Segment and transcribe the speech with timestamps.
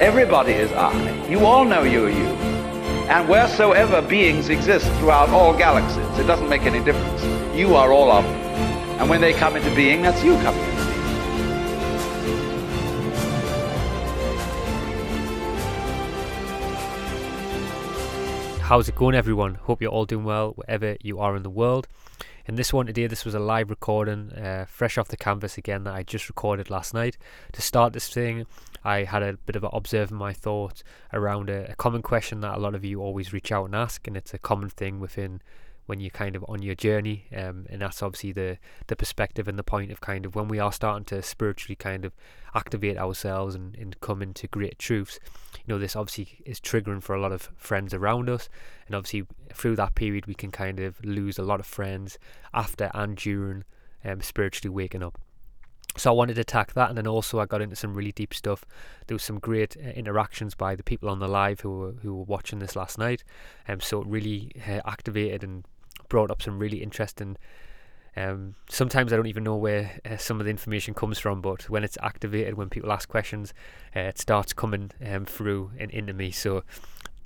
[0.00, 1.26] Everybody is I.
[1.26, 2.28] You all know you're you.
[3.10, 7.24] And wheresoever beings exist throughout all galaxies, it doesn't make any difference.
[7.56, 8.34] You are all of them.
[9.00, 10.88] And when they come into being, that's you coming into being.
[18.60, 19.56] How's it going, everyone?
[19.56, 21.88] Hope you're all doing well wherever you are in the world.
[22.46, 25.84] In this one today, this was a live recording, uh, fresh off the canvas again,
[25.84, 27.18] that I just recorded last night.
[27.52, 28.46] To start this thing,
[28.84, 32.56] I had a bit of an observing my thoughts around a, a common question that
[32.56, 35.40] a lot of you always reach out and ask, and it's a common thing within
[35.88, 39.58] when you're kind of on your journey, um, and that's obviously the the perspective and
[39.58, 42.12] the point of kind of when we are starting to spiritually kind of
[42.54, 45.18] activate ourselves and, and come into great truths.
[45.56, 48.50] You know, this obviously is triggering for a lot of friends around us,
[48.86, 52.18] and obviously through that period we can kind of lose a lot of friends
[52.52, 53.64] after and during
[54.04, 55.18] um, spiritually waking up.
[55.96, 58.32] So I wanted to attack that, and then also I got into some really deep
[58.32, 58.64] stuff.
[59.06, 62.14] There was some great uh, interactions by the people on the live who were who
[62.14, 63.24] were watching this last night,
[63.66, 65.64] um, so it really uh, activated and
[66.08, 67.36] brought up some really interesting.
[68.16, 71.68] Um, sometimes I don't even know where uh, some of the information comes from, but
[71.68, 73.54] when it's activated, when people ask questions,
[73.94, 76.30] uh, it starts coming um, through and into me.
[76.30, 76.64] So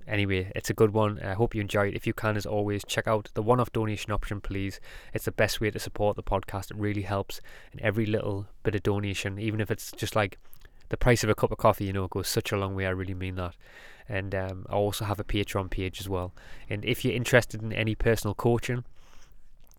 [0.06, 1.20] anyway, it's a good one.
[1.20, 1.94] I hope you enjoy it.
[1.94, 4.80] If you can, as always, check out the one off donation option, please.
[5.12, 6.70] It's the best way to support the podcast.
[6.70, 7.40] It really helps.
[7.72, 10.38] And every little bit of donation, even if it's just like
[10.88, 12.86] the price of a cup of coffee, you know, goes such a long way.
[12.86, 13.56] I really mean that.
[14.08, 16.34] And um, I also have a Patreon page as well.
[16.68, 18.84] And if you're interested in any personal coaching,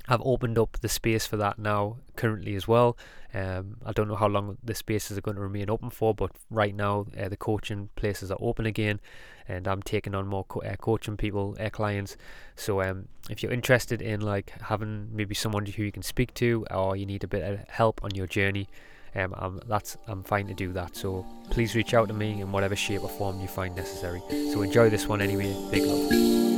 [0.07, 2.97] I've opened up the space for that now currently as well.
[3.33, 6.31] Um, I don't know how long the spaces are going to remain open for, but
[6.49, 8.99] right now uh, the coaching places are open again,
[9.47, 12.17] and I'm taking on more co- uh, coaching people, uh, clients.
[12.55, 16.65] So um, if you're interested in like having maybe someone who you can speak to,
[16.71, 18.67] or you need a bit of help on your journey,
[19.15, 20.95] um, I'm, that's I'm fine to do that.
[20.95, 24.21] So please reach out to me in whatever shape or form you find necessary.
[24.29, 25.55] So enjoy this one anyway.
[25.71, 26.52] Big love.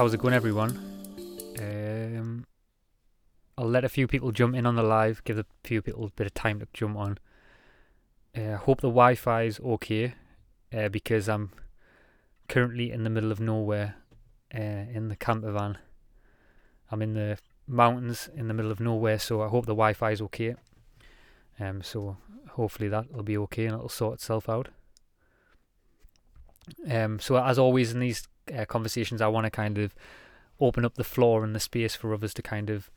[0.00, 0.70] How's it going, everyone?
[1.58, 2.46] Um,
[3.58, 6.10] I'll let a few people jump in on the live, give a few people a
[6.16, 7.18] bit of time to jump on.
[8.34, 10.14] I uh, hope the Wi Fi is okay
[10.72, 11.50] uh, because I'm
[12.48, 13.96] currently in the middle of nowhere
[14.54, 15.76] uh, in the camper van.
[16.90, 17.36] I'm in the
[17.66, 20.54] mountains in the middle of nowhere, so I hope the Wi Fi is okay.
[21.58, 22.16] Um, so
[22.52, 24.68] hopefully that will be okay and it'll sort itself out.
[26.90, 29.94] Um, so as always in these uh, conversations, I want to kind of
[30.60, 32.90] open up the floor and the space for others to kind of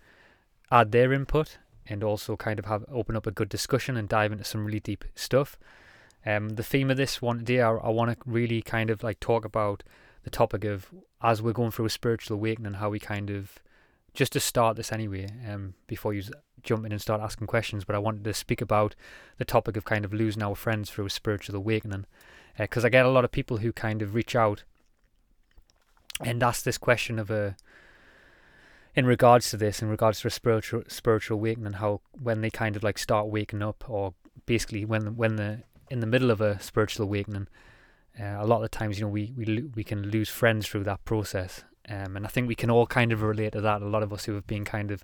[0.71, 4.31] add their input and also kind of have open up a good discussion and dive
[4.31, 5.57] into some really deep stuff.
[6.25, 9.19] Um, the theme of this one day, I, I want to really kind of like
[9.19, 9.83] talk about
[10.23, 10.87] the topic of
[11.21, 13.59] as we're going through a spiritual awakening, how we kind of
[14.13, 16.23] just to start this anyway, um, before you
[16.61, 17.83] jump in and start asking questions.
[17.83, 18.95] But I wanted to speak about
[19.37, 22.05] the topic of kind of losing our friends through a spiritual awakening,
[22.57, 24.63] because uh, I get a lot of people who kind of reach out
[26.21, 27.55] and ask this question of a
[28.95, 32.75] in regards to this in regards to a spiritual spiritual awakening how when they kind
[32.75, 34.13] of like start waking up or
[34.45, 37.47] basically when when the in the middle of a spiritual awakening
[38.19, 40.83] uh, a lot of the times you know we we we can lose friends through
[40.83, 43.87] that process um, and I think we can all kind of relate to that a
[43.87, 45.03] lot of us who have been kind of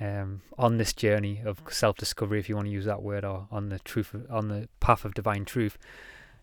[0.00, 3.68] um, on this journey of self-discovery if you want to use that word or on
[3.68, 5.78] the truth on the path of divine truth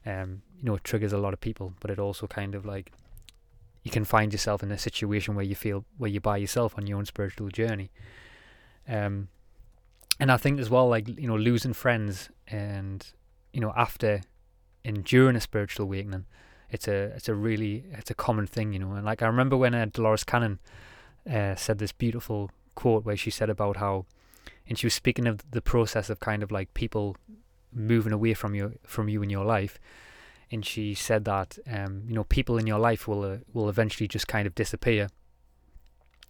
[0.05, 2.93] um, you know it triggers a lot of people but it also kind of like
[3.83, 6.87] you can find yourself in a situation where you feel where you're by yourself on
[6.87, 7.91] your own spiritual journey.
[8.87, 9.29] Um,
[10.19, 13.05] and I think as well, like you know, losing friends and
[13.53, 14.21] you know after
[14.83, 16.25] enduring a spiritual awakening,
[16.69, 18.91] it's a it's a really it's a common thing, you know.
[18.91, 20.59] And like I remember when uh, Dolores Cannon
[21.29, 24.05] uh, said this beautiful quote where she said about how,
[24.67, 27.15] and she was speaking of the process of kind of like people
[27.71, 29.79] moving away from you from you in your life
[30.51, 34.07] and she said that um, you know people in your life will uh, will eventually
[34.07, 35.09] just kind of disappear,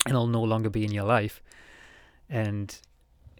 [0.06, 1.42] and they'll no longer be in your life,
[2.30, 2.80] and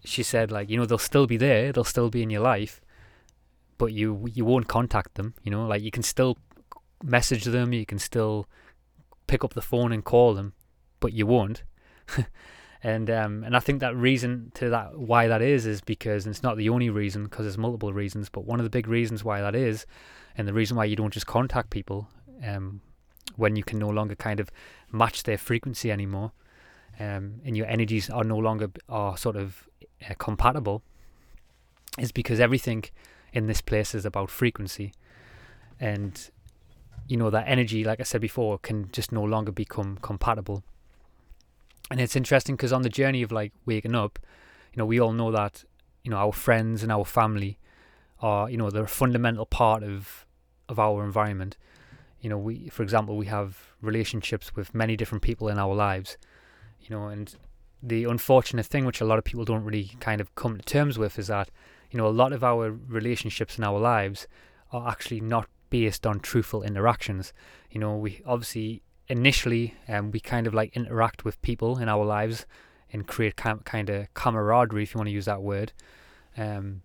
[0.04, 2.80] she said like you know they'll still be there, they'll still be in your life,
[3.78, 5.34] but you you won't contact them.
[5.42, 6.38] You know, like you can still
[7.02, 8.46] message them, you can still
[9.26, 10.54] pick up the phone and call them,
[10.98, 11.62] but you won't.
[12.82, 16.42] and um, and I think that reason to that why that is is because it's
[16.42, 19.40] not the only reason because there's multiple reasons, but one of the big reasons why
[19.42, 19.84] that is,
[20.36, 22.08] and the reason why you don't just contact people
[22.46, 22.80] um,
[23.36, 24.50] when you can no longer kind of
[24.90, 26.32] match their frequency anymore,
[26.98, 29.68] um, and your energies are no longer are sort of
[30.08, 30.82] uh, compatible,
[31.98, 32.84] is because everything
[33.34, 34.94] in this place is about frequency,
[35.78, 36.30] and
[37.08, 40.64] you know that energy, like I said before, can just no longer become compatible
[41.90, 44.18] and it's interesting because on the journey of like waking up,
[44.72, 45.64] you know, we all know that
[46.04, 47.58] you know our friends and our family
[48.20, 50.26] are you know they're a fundamental part of
[50.68, 51.56] of our environment.
[52.20, 56.16] You know, we for example we have relationships with many different people in our lives.
[56.80, 57.34] You know, and
[57.82, 60.98] the unfortunate thing, which a lot of people don't really kind of come to terms
[60.98, 61.50] with, is that
[61.90, 64.28] you know a lot of our relationships in our lives
[64.72, 67.32] are actually not based on truthful interactions.
[67.70, 72.04] You know, we obviously initially um, we kind of like interact with people in our
[72.04, 72.46] lives
[72.92, 75.72] and create kind kind of camaraderie, if you want to use that word,
[76.36, 76.82] um,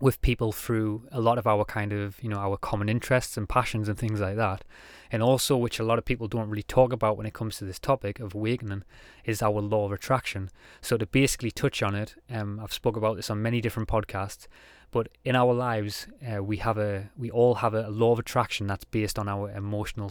[0.00, 3.48] with people through a lot of our kind of you know our common interests and
[3.48, 4.64] passions and things like that,
[5.10, 7.64] and also which a lot of people don't really talk about when it comes to
[7.64, 8.82] this topic of awakening,
[9.24, 10.50] is our law of attraction.
[10.80, 14.48] So to basically touch on it, um, I've spoke about this on many different podcasts,
[14.90, 18.66] but in our lives uh, we have a we all have a law of attraction
[18.66, 20.10] that's based on our emotional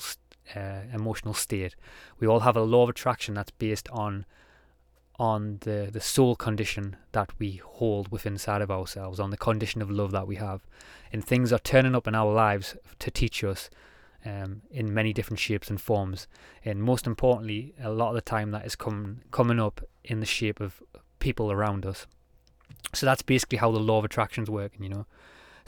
[0.56, 1.76] uh, emotional state.
[2.20, 4.26] We all have a law of attraction that's based on
[5.18, 9.82] on the the soul condition that we hold within inside of ourselves, on the condition
[9.82, 10.62] of love that we have,
[11.12, 13.70] and things are turning up in our lives to teach us
[14.26, 16.28] um, in many different shapes and forms.
[16.64, 20.26] And most importantly, a lot of the time that is coming coming up in the
[20.26, 20.82] shape of
[21.20, 22.08] people around us.
[22.94, 25.06] So that's basically how the law of attraction's working, you know.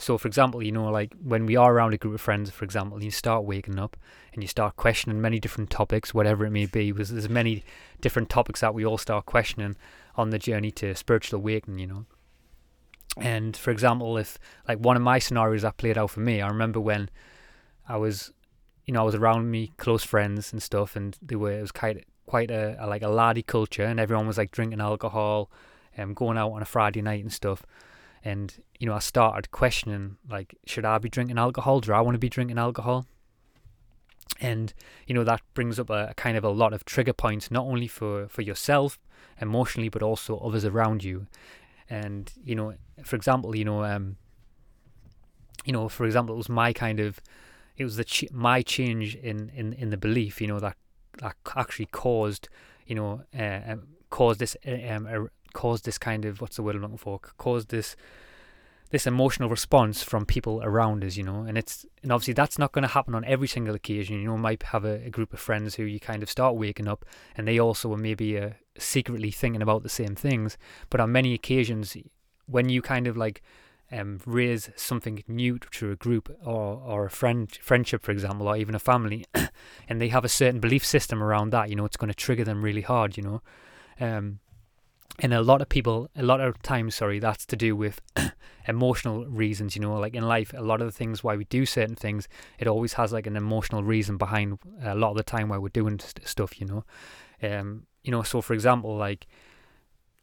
[0.02, 2.64] So, for example, you know, like when we are around a group of friends, for
[2.64, 3.96] example, you start waking up
[4.32, 6.90] and you start questioning many different topics, whatever it may be.
[6.90, 7.62] Because there's many
[8.00, 9.76] different topics that we all start questioning
[10.16, 12.06] on the journey to spiritual awakening, you know.
[13.16, 16.48] And for example, if like one of my scenarios that played out for me, I
[16.48, 17.08] remember when
[17.88, 18.32] I was,
[18.84, 21.70] you know, I was around me close friends and stuff, and they were it was
[21.70, 25.48] quite quite a, a like a laddie culture, and everyone was like drinking alcohol,
[25.96, 27.64] and um, going out on a Friday night and stuff
[28.24, 31.80] and you know I started questioning like should I be drinking alcohol?
[31.80, 33.06] Do I want to be drinking alcohol?
[34.40, 34.72] And
[35.06, 37.64] you know that brings up a, a, kind of a lot of trigger points not
[37.64, 38.98] only for for yourself
[39.40, 41.26] emotionally but also others around you.
[41.90, 42.74] And you know
[43.04, 44.16] for example you know um
[45.64, 47.20] you know for example it was my kind of
[47.76, 50.76] it was the ch- my change in in in the belief you know that
[51.18, 52.48] that actually caused
[52.86, 56.76] you know uh, um, caused this uh, um, caused this kind of what's the word
[56.76, 57.18] I'm looking for?
[57.18, 57.96] Caused this
[58.92, 62.72] this emotional response from people around us, you know, and it's and obviously that's not
[62.72, 64.20] going to happen on every single occasion.
[64.20, 66.86] You know, might have a, a, group of friends who you kind of start waking
[66.86, 70.58] up, and they also are maybe uh, secretly thinking about the same things.
[70.90, 71.96] But on many occasions,
[72.44, 73.40] when you kind of like
[73.90, 78.58] um, raise something new to a group or or a friend friendship, for example, or
[78.58, 79.24] even a family,
[79.88, 82.44] and they have a certain belief system around that, you know, it's going to trigger
[82.44, 83.42] them really hard, you know.
[83.98, 84.40] Um,
[85.18, 88.00] and a lot of people a lot of times sorry that's to do with
[88.68, 91.66] emotional reasons you know like in life a lot of the things why we do
[91.66, 92.28] certain things
[92.58, 95.68] it always has like an emotional reason behind a lot of the time why we're
[95.68, 96.84] doing st- stuff you know?
[97.42, 99.26] Um you know so for example like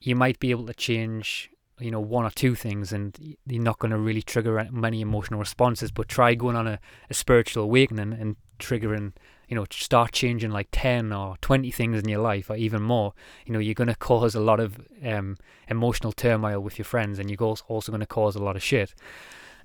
[0.01, 3.79] you might be able to change you know one or two things and you're not
[3.79, 6.79] going to really trigger many emotional responses but try going on a,
[7.09, 9.13] a spiritual awakening and triggering
[9.49, 13.13] you know start changing like 10 or 20 things in your life or even more
[13.45, 15.35] you know you're going to cause a lot of um,
[15.67, 18.93] emotional turmoil with your friends and you're also going to cause a lot of shit.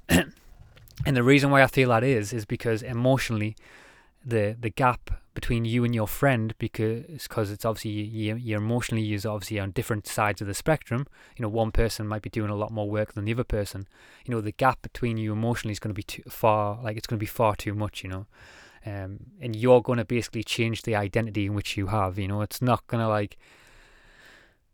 [1.04, 3.56] And the reason why i feel that is is because emotionally
[4.24, 9.02] the the gap between you and your friend because because it's obviously you, you're emotionally
[9.02, 11.06] you're obviously on different sides of the spectrum.
[11.36, 13.86] You know one person might be doing a lot more work than the other person.
[14.24, 17.06] You know the gap between you emotionally is going to be too far like it's
[17.06, 18.26] going to be far too much you know
[18.86, 22.18] um, and you're going to basically change the identity in which you have.
[22.18, 23.38] You know, it's not going to like,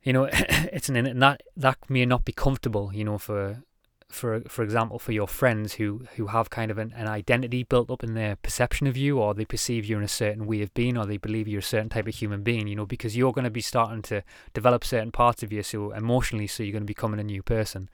[0.02, 2.92] you know, it's an and that that may not be comfortable.
[2.92, 3.62] You know, for
[4.08, 7.90] for for example, for your friends who who have kind of an, an identity built
[7.90, 10.74] up in their perception of you, or they perceive you in a certain way of
[10.74, 12.66] being, or they believe you're a certain type of human being.
[12.66, 14.22] You know, because you're going to be starting to
[14.54, 17.42] develop certain parts of you, so emotionally, so you're going to be becoming a new
[17.42, 17.88] person.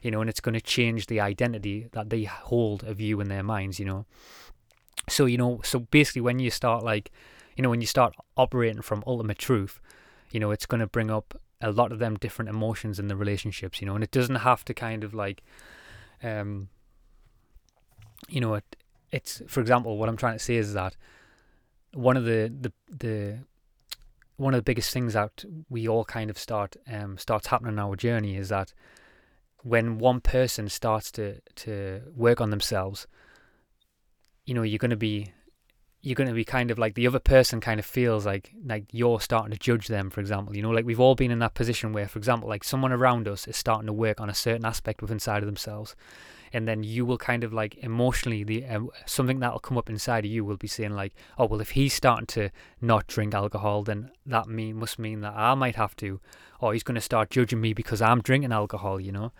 [0.00, 3.28] You know, and it's going to change the identity that they hold of you in
[3.28, 3.78] their minds.
[3.78, 4.06] You know.
[5.08, 7.10] So, you know, so basically when you start like,
[7.56, 9.80] you know, when you start operating from ultimate truth,
[10.30, 13.16] you know, it's going to bring up a lot of them different emotions in the
[13.16, 15.42] relationships, you know, and it doesn't have to kind of like,
[16.22, 16.68] um,
[18.28, 18.76] you know, it,
[19.10, 20.96] it's for example, what I'm trying to say is that
[21.94, 23.38] one of the the the
[24.36, 27.78] one of the biggest things that we all kind of start um starts happening in
[27.78, 28.72] our journey is that
[29.62, 33.06] when one person starts to to work on themselves,
[34.48, 35.30] you know, you're going to be
[36.00, 38.84] you're going to be kind of like the other person kind of feels like like
[38.92, 41.54] you're starting to judge them for example you know like we've all been in that
[41.54, 44.64] position where for example like someone around us is starting to work on a certain
[44.64, 45.96] aspect within inside of themselves.
[46.50, 50.24] And then you will kind of like emotionally the um, something that'll come up inside
[50.24, 52.48] of you will be saying like oh well if he's starting to
[52.80, 56.20] not drink alcohol then that mean must mean that I might have to
[56.60, 59.32] or he's going to start judging me because I'm drinking alcohol you know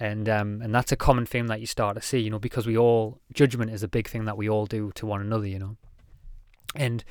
[0.00, 2.66] and um and that's a common theme that you start to see you know because
[2.66, 5.58] we all judgment is a big thing that we all do to one another you
[5.58, 5.76] know.
[6.74, 7.04] And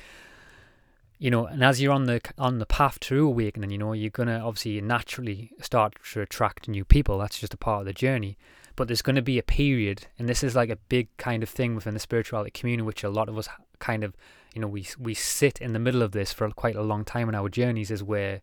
[1.18, 4.10] you know and as you're on the on the path to awakening you know you're
[4.28, 7.18] to obviously naturally start to attract new people.
[7.18, 8.36] That's just a part of the journey.
[8.76, 11.74] But there's to be a period and this is like a big kind of thing
[11.74, 13.48] within the spirituality community which a lot of us
[13.80, 14.14] kind of
[14.54, 17.28] you know we we sit in the middle of this for quite a long time
[17.28, 18.40] in our journeys is where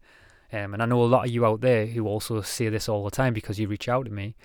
[0.53, 3.03] um, and I know a lot of you out there who also say this all
[3.03, 4.35] the time because you reach out to me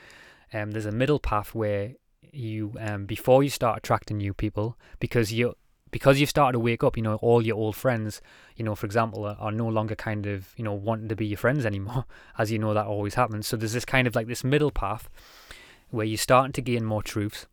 [0.52, 1.92] um, there's a middle path where
[2.32, 5.54] you um, before you start attracting new people because you
[5.90, 8.20] because you've started to wake up, you know, all your old friends,
[8.56, 11.26] you know, for example, are, are, no longer kind of, you know, wanting to be
[11.26, 12.04] your friends anymore,
[12.38, 13.46] as you know that always happens.
[13.46, 15.08] So there's this kind of like this middle path
[15.90, 17.46] where you're starting to gain more truths.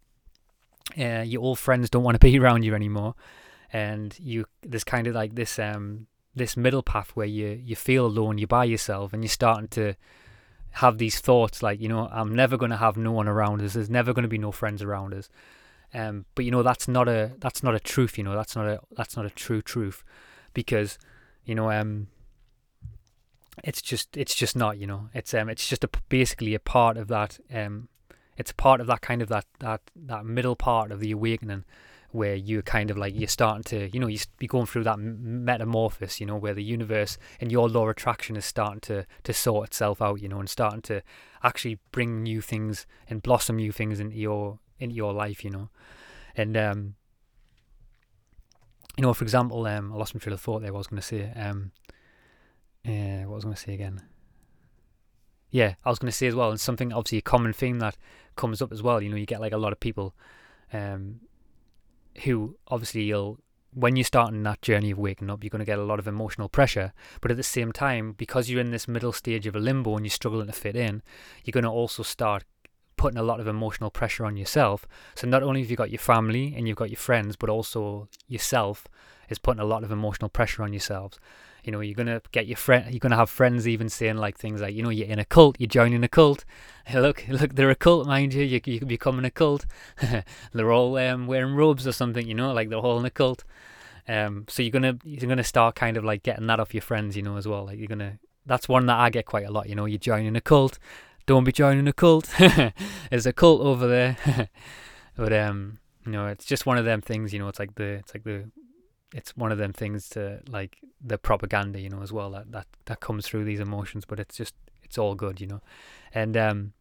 [0.97, 3.15] Uh, your old friends don't want to be around you anymore,
[3.73, 8.05] and you there's kind of like this um this middle path where you you feel
[8.05, 9.95] alone, you're by yourself, and you're starting to
[10.71, 13.73] have these thoughts like, you know, I'm never going to have no one around us.
[13.73, 15.29] There's never going to be no friends around us.
[15.93, 18.17] Um, but you know that's not a that's not a truth.
[18.17, 20.03] You know that's not a that's not a true truth,
[20.53, 20.97] because
[21.45, 22.07] you know um,
[23.63, 24.77] it's just it's just not.
[24.77, 27.87] You know it's um it's just a basically a part of that um
[28.37, 31.63] it's part of that kind of that that that middle part of the awakening
[32.11, 34.97] where you're kind of like you're starting to you know you be going through that
[34.97, 39.33] metamorphosis you know where the universe and your law of attraction is starting to to
[39.33, 41.01] sort itself out you know and starting to
[41.43, 45.69] actually bring new things and blossom new things into your into your life, you know.
[46.35, 46.95] And um,
[48.97, 50.71] you know, for example, um, I lost my trail of thought there.
[50.71, 51.31] What I was going to say.
[51.35, 51.71] Um,
[52.85, 54.01] uh, what was I going to say again?
[55.49, 57.97] Yeah, I was going to say as well, and something obviously a common theme that
[58.35, 59.01] comes up as well.
[59.01, 60.13] You know, you get like a lot of people,
[60.73, 61.21] um,
[62.23, 63.39] who obviously you'll
[63.73, 66.07] when you're starting that journey of waking up, you're going to get a lot of
[66.07, 66.93] emotional pressure.
[67.21, 70.05] But at the same time, because you're in this middle stage of a limbo and
[70.05, 71.03] you're struggling to fit in,
[71.43, 72.43] you're going to also start
[72.95, 74.87] putting a lot of emotional pressure on yourself.
[75.13, 78.09] So not only have you got your family and you've got your friends, but also
[78.27, 78.87] yourself
[79.29, 81.19] is putting a lot of emotional pressure on yourselves.
[81.67, 84.61] You know, you're gonna get your friend, you're gonna have friends even saying like things
[84.61, 86.45] like, you know, you're in a cult, you're joining a cult.
[86.85, 88.43] Hey, look, look, they're a cult, mind you.
[88.43, 89.65] You, you could become a cult.
[90.53, 93.43] they're all um, wearing robes or something, you know, like they're all in a cult.
[94.07, 97.17] Um, so you're gonna you're gonna start kind of like getting that off your friends,
[97.17, 97.65] you know, as well.
[97.65, 99.67] Like you're gonna that's one that I get quite a lot.
[99.67, 100.79] You know, you're joining a cult,
[101.25, 102.33] don't be joining a cult.
[103.09, 104.49] There's a cult over there.
[105.17, 107.33] but um, you know, it's just one of them things.
[107.33, 108.49] You know, it's like the it's like the
[109.13, 111.79] it's one of them things to like the propaganda.
[111.79, 114.05] You know, as well that that that comes through these emotions.
[114.05, 115.41] But it's just it's all good.
[115.41, 115.61] You know,
[116.13, 116.73] and um,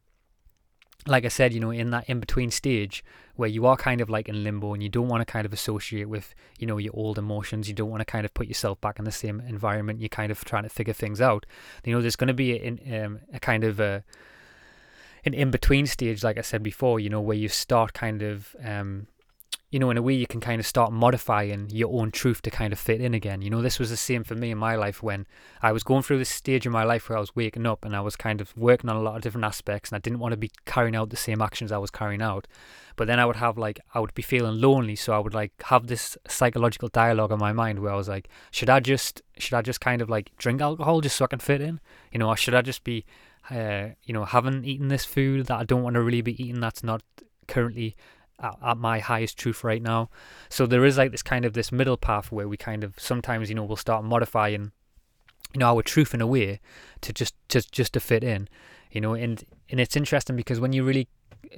[1.07, 3.03] like I said, you know, in that in between stage
[3.35, 5.53] where you are kind of like in limbo and you don't want to kind of
[5.53, 8.81] associate with, you know, your old emotions, you don't want to kind of put yourself
[8.81, 11.45] back in the same environment, you're kind of trying to figure things out.
[11.85, 14.03] You know, there's going to be a, um, a kind of a,
[15.23, 18.55] an in between stage, like I said before, you know, where you start kind of,
[18.63, 19.07] um,
[19.69, 22.49] you know, in a way you can kind of start modifying your own truth to
[22.49, 23.41] kind of fit in again.
[23.41, 25.27] You know, this was the same for me in my life when
[25.61, 27.93] I was going through this stage in my life where I was waking up and
[27.93, 30.31] I was kind of working on a lot of different aspects and I didn't want
[30.31, 32.47] to be carrying out the same actions I was carrying out.
[32.95, 34.95] But then I would have like, I would be feeling lonely.
[34.95, 38.29] So I would like have this psychological dialogue in my mind where I was like,
[38.51, 41.39] should I just, should I just kind of like drink alcohol just so I can
[41.39, 41.81] fit in?
[42.13, 43.05] You know, or should I just be
[43.49, 46.59] uh, you know, haven't eaten this food that I don't want to really be eating
[46.59, 47.01] that's not
[47.47, 47.95] currently
[48.39, 50.09] at, at, my highest truth right now.
[50.49, 53.49] So there is like this kind of this middle path where we kind of sometimes,
[53.49, 54.71] you know, we'll start modifying,
[55.53, 56.59] you know, our truth in a way
[57.01, 58.47] to just just just to fit in,
[58.91, 61.07] you know, and and it's interesting because when you really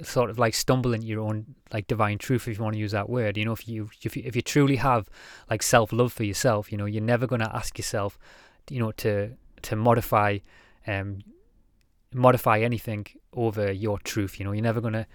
[0.02, 2.92] sort of like stumble into your own like divine truth if you want to use
[2.92, 5.08] that word you know if you if you, if you truly have
[5.48, 8.16] like self love for yourself you know you're never going to ask yourself
[8.68, 9.32] you know to
[9.62, 10.38] to modify
[10.86, 11.18] um
[12.12, 14.38] modify anything over your truth.
[14.38, 15.06] You know, you're never going to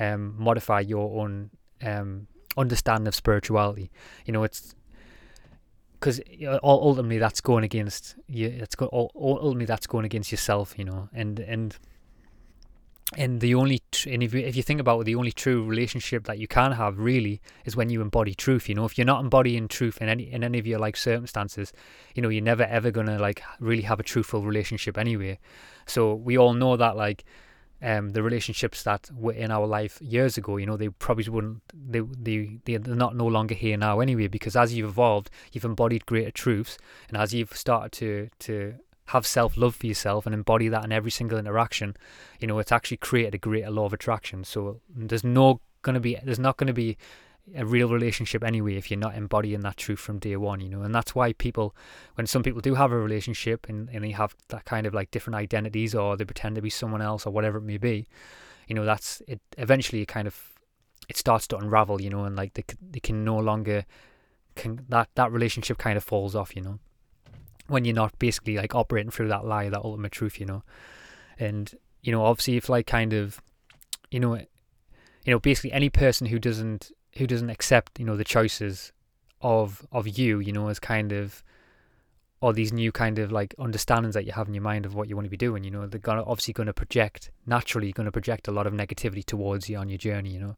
[0.00, 1.50] um, modify your own
[1.82, 2.26] um,
[2.56, 3.90] understanding of spirituality.
[4.24, 4.74] You know, it's
[5.92, 6.20] because
[6.62, 8.48] ultimately that's going against you.
[8.48, 11.78] It's go, ultimately that's going against yourself, you know, and and
[13.16, 15.64] and the only tr- and if you, if you think about it, the only true
[15.64, 19.04] relationship that you can have really is when you embody truth you know if you're
[19.04, 21.72] not embodying truth in any in any of your like circumstances
[22.14, 25.36] you know you're never ever gonna like really have a truthful relationship anyway
[25.86, 27.24] so we all know that like
[27.82, 31.62] um, the relationships that were in our life years ago, you know, they probably wouldn't,
[31.74, 36.06] they, they, they're not no longer here now anyway, because as you've evolved, you've embodied
[36.06, 36.78] greater truths.
[37.08, 38.74] And as you've started to, to
[39.06, 41.96] have self love for yourself and embody that in every single interaction,
[42.38, 44.44] you know, it's actually created a greater law of attraction.
[44.44, 46.98] So there's no going to be, there's not going to be
[47.56, 50.82] a real relationship anyway if you're not embodying that truth from day one, you know.
[50.82, 51.74] And that's why people,
[52.14, 55.10] when some people do have a relationship and, and they have that kind of like
[55.10, 58.06] different identities or they pretend to be someone else or whatever it may be,
[58.68, 59.40] you know, that's it.
[59.58, 60.54] Eventually, it kind of
[61.08, 63.84] it starts to unravel, you know, and like they they can no longer
[64.54, 66.78] can that that relationship kind of falls off, you know,
[67.66, 70.62] when you're not basically like operating through that lie, that ultimate truth, you know,
[71.38, 73.40] and you know, obviously, if like kind of,
[74.10, 78.24] you know, you know, basically any person who doesn't who doesn't accept you know the
[78.24, 78.92] choices
[79.40, 81.42] of of you you know as kind of
[82.42, 85.08] or these new kind of like understandings that you have in your mind of what
[85.08, 88.06] you want to be doing you know they're gonna obviously going to project naturally going
[88.06, 90.56] to project a lot of negativity towards you on your journey you know?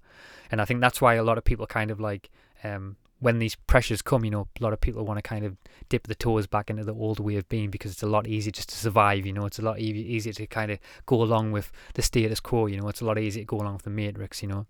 [0.50, 2.30] And i think that's why a lot of people kind of like
[2.64, 5.56] um when these pressures come you know a lot of people want to kind of
[5.88, 8.50] dip the toes back into the old way of being because it's a lot easier
[8.50, 9.47] just to survive you know?
[9.47, 12.80] It's a lot e- easier to kind of go along with the status quo you
[12.80, 12.88] know?
[12.88, 14.66] It's a lot easier to go along with the matrix you know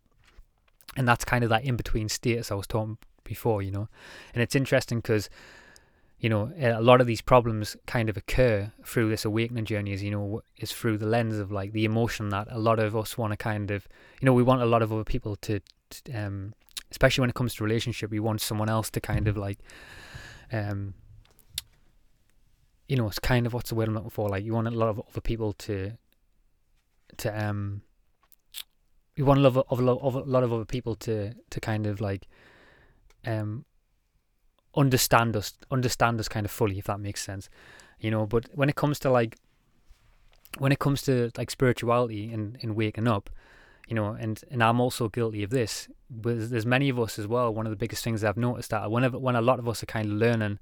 [0.97, 3.89] and that's kind of that in between status I was talking before, you know.
[4.35, 5.31] And it's interesting because,
[6.19, 10.03] you know, a lot of these problems kind of occur through this awakening journey, as
[10.03, 13.17] you know, is through the lens of like the emotion that a lot of us
[13.17, 13.89] want to kind of,
[14.21, 15.61] you know, we want a lot of other people to,
[15.91, 16.55] to um,
[16.91, 19.59] especially when it comes to relationship, we want someone else to kind of like,
[20.53, 20.95] um,
[22.87, 24.29] you know, it's kind of what's the word I'm looking for?
[24.29, 25.93] Like, you want a lot of other people to,
[27.17, 27.83] to um
[29.17, 32.01] we want a lot of, of, a lot of other people to to kind of
[32.01, 32.27] like
[33.27, 33.65] um
[34.75, 37.49] understand us understand us kind of fully if that makes sense
[38.03, 38.27] you know?
[38.27, 39.39] But when it comes to like
[40.59, 43.31] when it comes to like spirituality and, and waking up
[43.89, 47.27] you know and and i'm also guilty of this but there's many of us as
[47.27, 49.83] well one of the biggest things i've noticed that whenever when a lot of us
[49.83, 50.59] are kind of learning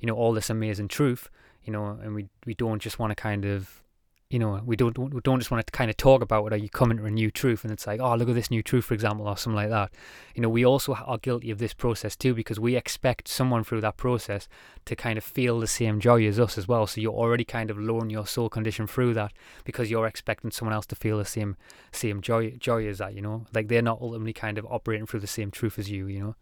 [0.00, 1.28] you know all this amazing truth
[1.62, 3.82] you know and we we don't just want to kind of
[4.30, 6.56] you know, we don't we don't just want to kind of talk about it or
[6.56, 8.86] you come into a new truth and it's like, oh, look at this new truth,
[8.86, 9.92] for example, or something like that.
[10.34, 13.82] You know, we also are guilty of this process too because we expect someone through
[13.82, 14.48] that process
[14.86, 16.86] to kind of feel the same joy as us as well.
[16.86, 19.32] So you're already kind of lowering your soul condition through that
[19.62, 21.56] because you're expecting someone else to feel the same
[21.92, 23.14] same joy joy as that.
[23.14, 26.06] You know, like they're not ultimately kind of operating through the same truth as you.
[26.06, 26.34] You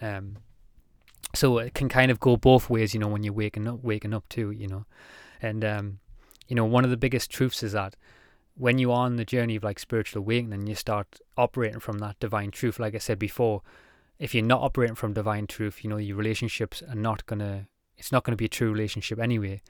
[0.00, 0.36] know, um,
[1.34, 2.92] so it can kind of go both ways.
[2.92, 4.50] You know, when you're waking up, waking up too.
[4.50, 4.84] You know,
[5.42, 5.98] and um
[6.48, 7.96] you know, one of the biggest truths is that
[8.56, 12.18] when you are on the journey of like spiritual awakening, you start operating from that
[12.20, 12.78] divine truth.
[12.78, 13.62] Like I said before,
[14.18, 18.12] if you're not operating from divine truth, you know, your relationships are not gonna, it's
[18.12, 19.60] not gonna be a true relationship anyway.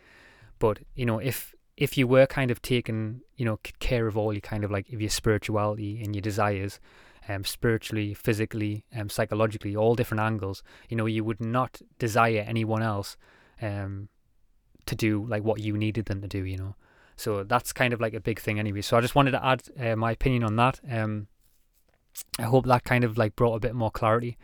[0.59, 4.33] But you know, if if you were kind of taking, you know, care of all
[4.33, 6.79] your kind of like of your spirituality and your desires,
[7.29, 12.83] um, spiritually, physically, um, psychologically, all different angles, you know, you would not desire anyone
[12.83, 13.17] else,
[13.63, 14.09] um,
[14.87, 16.75] to do like what you needed them to do, you know.
[17.17, 18.81] So that's kind of like a big thing anyway.
[18.81, 20.81] So I just wanted to add uh, my opinion on that.
[20.91, 21.29] Um,
[22.39, 24.37] I hope that kind of like brought a bit more clarity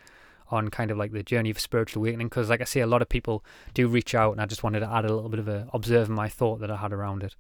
[0.49, 3.03] on kind of like the journey of spiritual awakening because like I say a lot
[3.03, 5.49] of people do reach out and I just wanted to add a little bit of
[5.49, 7.37] a observing my thought that I had around it.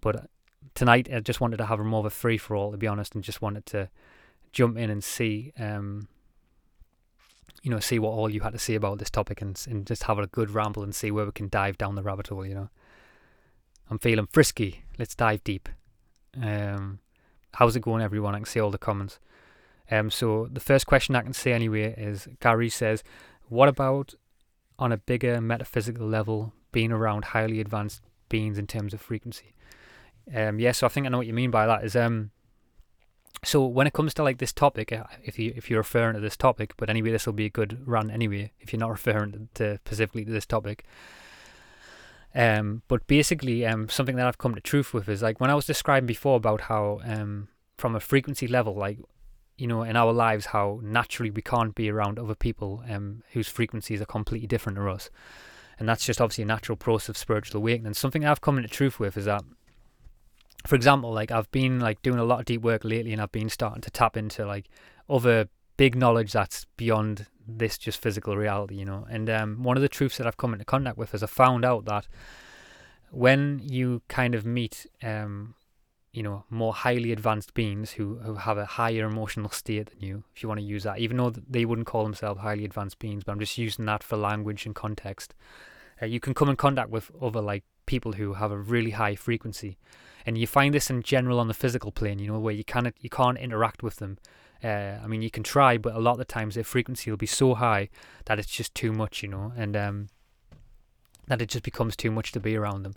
[0.00, 0.22] But uh,
[0.74, 2.86] tonight I just wanted to have a more of a free for all to be
[2.86, 3.88] honest and just wanted to
[4.52, 6.08] jump in and see um,
[7.62, 10.04] you know, see what all you had to say about this topic and, and just
[10.04, 12.54] have a good ramble and see where we can dive down the rabbit hole, you
[12.54, 12.70] know.
[13.90, 14.84] I'm feeling frisky.
[14.98, 15.68] Let's dive deep.
[16.40, 17.00] Um,
[17.54, 18.34] how's it going, everyone?
[18.34, 19.18] I can see all the comments.
[19.90, 23.02] Um, so the first question I can say anyway is Gary says,
[23.48, 24.14] "What about
[24.78, 29.52] on a bigger metaphysical level, being around highly advanced beings in terms of frequency?"
[30.32, 31.84] Um, yeah, so I think I know what you mean by that.
[31.84, 32.30] Is um,
[33.42, 36.20] so when it comes to like this topic, uh, if you if you're referring to
[36.20, 38.52] this topic, but anyway, this will be a good run anyway.
[38.60, 40.84] If you're not referring to specifically to this topic,
[42.34, 45.54] um, but basically, um, something that I've come to truth with is like when I
[45.54, 47.48] was describing before about how um,
[47.78, 48.98] from a frequency level, like
[49.56, 53.48] you know, in our lives, how naturally we can't be around other people um whose
[53.48, 55.08] frequencies are completely different to us,
[55.78, 57.94] and that's just obviously a natural process of spiritual awakening.
[57.94, 59.42] Something I've come to truth with is that
[60.66, 63.32] for example, like I've been like doing a lot of deep work lately, and I've
[63.32, 64.68] been starting to tap into like
[65.08, 69.06] other big knowledge that's beyond this just physical reality, you know.
[69.10, 71.64] And um, one of the truths that I've come into contact with is I found
[71.64, 72.06] out that
[73.10, 75.54] when you kind of meet, um,
[76.12, 80.24] you know, more highly advanced beings who, who have a higher emotional state than you,
[80.34, 83.24] if you want to use that, even though they wouldn't call themselves highly advanced beings,
[83.24, 85.34] but I'm just using that for language and context.
[86.00, 89.14] Uh, you can come in contact with other like people who have a really high
[89.14, 89.78] frequency,
[90.26, 92.94] and you find this in general on the physical plane, you know, where you can't
[93.00, 94.18] you can't interact with them.
[94.62, 97.16] Uh, I mean, you can try, but a lot of the times their frequency will
[97.16, 97.88] be so high
[98.26, 100.08] that it's just too much, you know, and um,
[101.28, 102.94] that it just becomes too much to be around them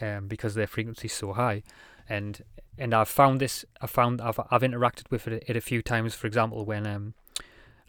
[0.00, 1.62] um, because their frequency is so high.
[2.08, 2.42] And
[2.76, 3.64] and I've found this.
[3.80, 6.14] I found I've I've interacted with it, it a few times.
[6.14, 7.14] For example, when um,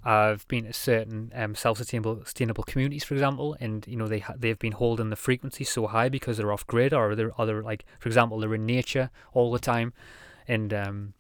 [0.03, 4.35] I've been to certain um, self-sustainable sustainable communities, for example, and you know they ha-
[4.38, 7.85] they've been holding the frequency so high because they're off grid or they're other like
[7.99, 9.93] for example they're in nature all the time,
[10.47, 11.13] and um,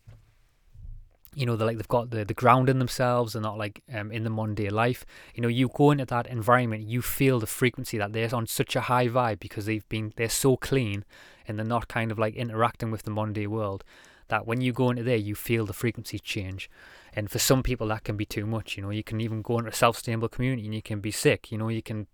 [1.35, 4.11] you know, they're like they've got the, the ground in themselves and not like um,
[4.11, 5.05] in the Monday life.
[5.35, 8.75] You know, you go into that environment, you feel the frequency that they're on such
[8.75, 11.05] a high vibe because they've been they're so clean
[11.47, 13.83] and they're not kind of like interacting with the Monday world
[14.29, 16.69] that when you go into there, you feel the frequency change.
[17.13, 18.77] And for some people, that can be too much.
[18.77, 21.51] You know, you can even go into a self-sustainable community and you can be sick.
[21.51, 22.07] You know, you can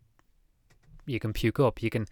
[1.06, 1.84] you can puke up.
[1.84, 2.08] You can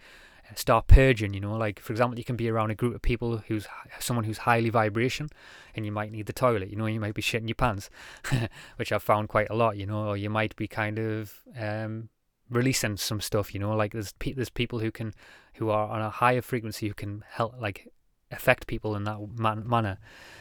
[0.54, 1.34] start purging.
[1.34, 3.66] You know, like for example, you can be around a group of people who's
[3.98, 5.28] someone who's highly vibration,
[5.74, 6.70] and you might need the toilet.
[6.70, 7.90] You know, you might be shitting your pants,
[8.76, 9.76] which I've found quite a lot.
[9.76, 12.08] You know, or you might be kind of um,
[12.50, 13.54] releasing some stuff.
[13.54, 15.12] You know, like there's pe- there's people who can
[15.54, 17.88] who are on a higher frequency who can help like
[18.34, 19.98] affect people in that man- manner.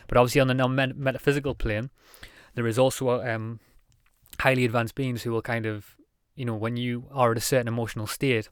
[0.07, 1.89] But obviously, on the non-metaphysical plane,
[2.55, 3.59] there is also um,
[4.39, 5.95] highly advanced beings who will kind of,
[6.35, 8.49] you know, when you are at a certain emotional state,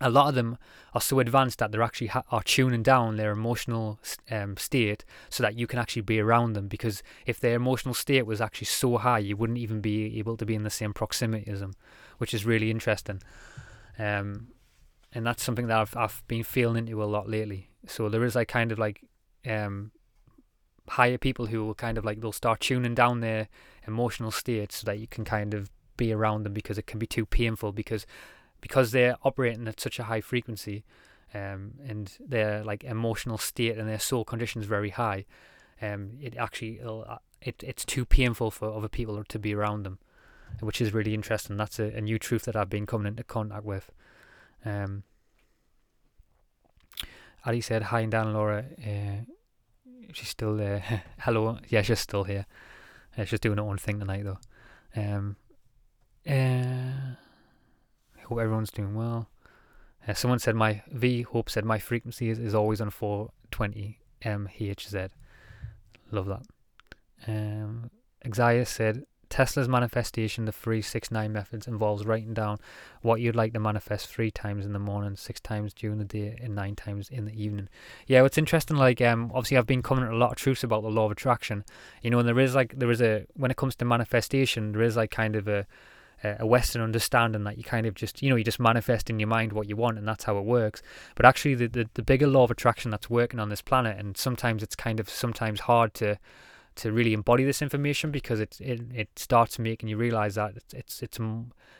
[0.00, 0.58] a lot of them
[0.92, 5.42] are so advanced that they're actually ha- are tuning down their emotional um, state so
[5.42, 6.66] that you can actually be around them.
[6.66, 10.44] Because if their emotional state was actually so high you wouldn't even be able to
[10.44, 11.74] be in the same proximity as them
[12.18, 13.22] which is really interesting.
[13.98, 14.48] Um,
[15.12, 18.34] and that's something that I've, I've been feeling into a lot lately so there is
[18.34, 19.02] like kind of like
[19.46, 19.90] um,
[20.88, 23.48] higher people who will kind of like they'll start tuning down their
[23.86, 27.06] emotional state so that you can kind of be around them because it can be
[27.06, 28.06] too painful because
[28.60, 30.84] because they're operating at such a high frequency
[31.34, 35.26] um, and their like emotional state and their soul condition is very high,
[35.82, 39.98] um, it actually uh, it it's too painful for other people to be around them,
[40.60, 41.56] which is really interesting.
[41.56, 43.90] That's a, a new truth that I've been coming into contact with.
[44.64, 45.02] Um,
[47.46, 48.64] Ali said hi and Dan Laura.
[48.80, 49.32] Uh,
[50.12, 51.02] she's still there.
[51.18, 52.46] Hello, yeah, she's still here.
[53.16, 54.38] Uh, she's doing her own thing tonight though.
[54.96, 55.36] Um,
[56.28, 57.16] uh,
[58.26, 59.28] Hope everyone's doing well.
[60.06, 65.10] Uh, someone said my V Hope said my frequency is, is always on 420 MHz.
[66.10, 66.42] Love that.
[67.26, 67.90] Um,
[68.66, 72.60] said Tesla's manifestation, the 369 methods, involves writing down
[73.02, 76.38] what you'd like to manifest three times in the morning, six times during the day,
[76.40, 77.68] and nine times in the evening.
[78.06, 80.88] Yeah, what's interesting, like, um, obviously I've been coming a lot of truths about the
[80.88, 81.64] law of attraction,
[82.00, 84.82] you know, and there is like, there is a, when it comes to manifestation, there
[84.82, 85.66] is like kind of a,
[86.22, 89.26] a Western understanding that you kind of just, you know, you just manifest in your
[89.26, 90.80] mind what you want and that's how it works.
[91.16, 94.16] But actually, the, the, the bigger law of attraction that's working on this planet, and
[94.16, 96.20] sometimes it's kind of sometimes hard to
[96.76, 100.74] to really embody this information because it it, it starts making you realize that it's
[100.74, 101.18] it's it's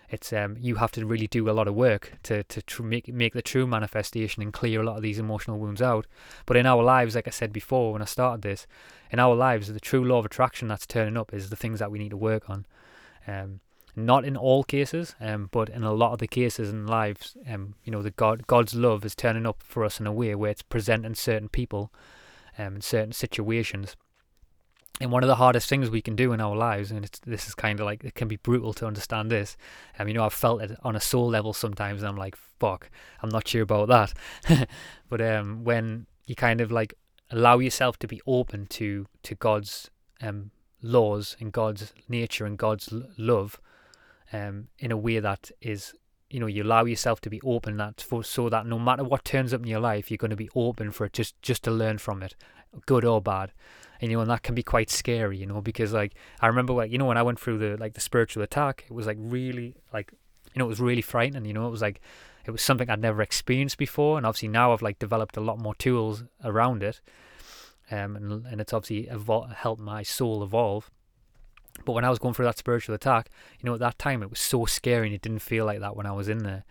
[0.09, 3.09] it's um you have to really do a lot of work to to tr- make
[3.09, 6.07] make the true manifestation and clear a lot of these emotional wounds out.
[6.47, 8.67] But in our lives, like I said before when I started this,
[9.11, 11.91] in our lives, the true law of attraction that's turning up is the things that
[11.91, 12.67] we need to work on.
[13.27, 13.61] Um,
[13.97, 17.75] not in all cases, um, but in a lot of the cases in lives, um,
[17.85, 20.51] you know, the God God's love is turning up for us in a way where
[20.51, 21.93] it's presenting certain people,
[22.59, 23.97] um, in certain situations.
[25.01, 27.55] And one of the hardest things we can do in our lives, and this is
[27.55, 29.57] kind of like it can be brutal to understand this.
[29.99, 32.91] Um, you know, I've felt it on a soul level sometimes, and I'm like, fuck,
[33.21, 34.69] I'm not sure about that.
[35.09, 36.95] but um, when you kind of like
[37.31, 42.89] allow yourself to be open to to God's um laws and God's nature and God's
[43.19, 43.61] love,
[44.33, 45.93] um, in a way that is
[46.31, 49.25] you know you allow yourself to be open that for so that no matter what
[49.25, 51.71] turns up in your life you're going to be open for it just just to
[51.71, 52.35] learn from it
[52.87, 53.53] good or bad
[54.01, 56.73] and you know and that can be quite scary you know because like i remember
[56.73, 59.17] like you know when i went through the like the spiritual attack it was like
[59.21, 60.13] really like
[60.55, 62.01] you know it was really frightening you know it was like
[62.47, 65.59] it was something i'd never experienced before and obviously now i've like developed a lot
[65.59, 67.01] more tools around it
[67.91, 70.91] um and, and it's obviously evol- helped my soul evolve
[71.85, 74.31] but when I was going through that spiritual attack, you know, at that time it
[74.31, 76.65] was so scary and it didn't feel like that when I was in there.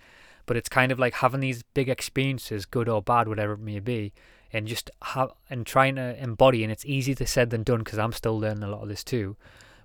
[0.46, 3.80] But it's kind of like having these big experiences, good or bad, whatever it may
[3.80, 4.14] be,
[4.52, 6.64] and just have and trying to embody.
[6.64, 9.04] And it's easier to said than done because I'm still learning a lot of this
[9.04, 9.36] too.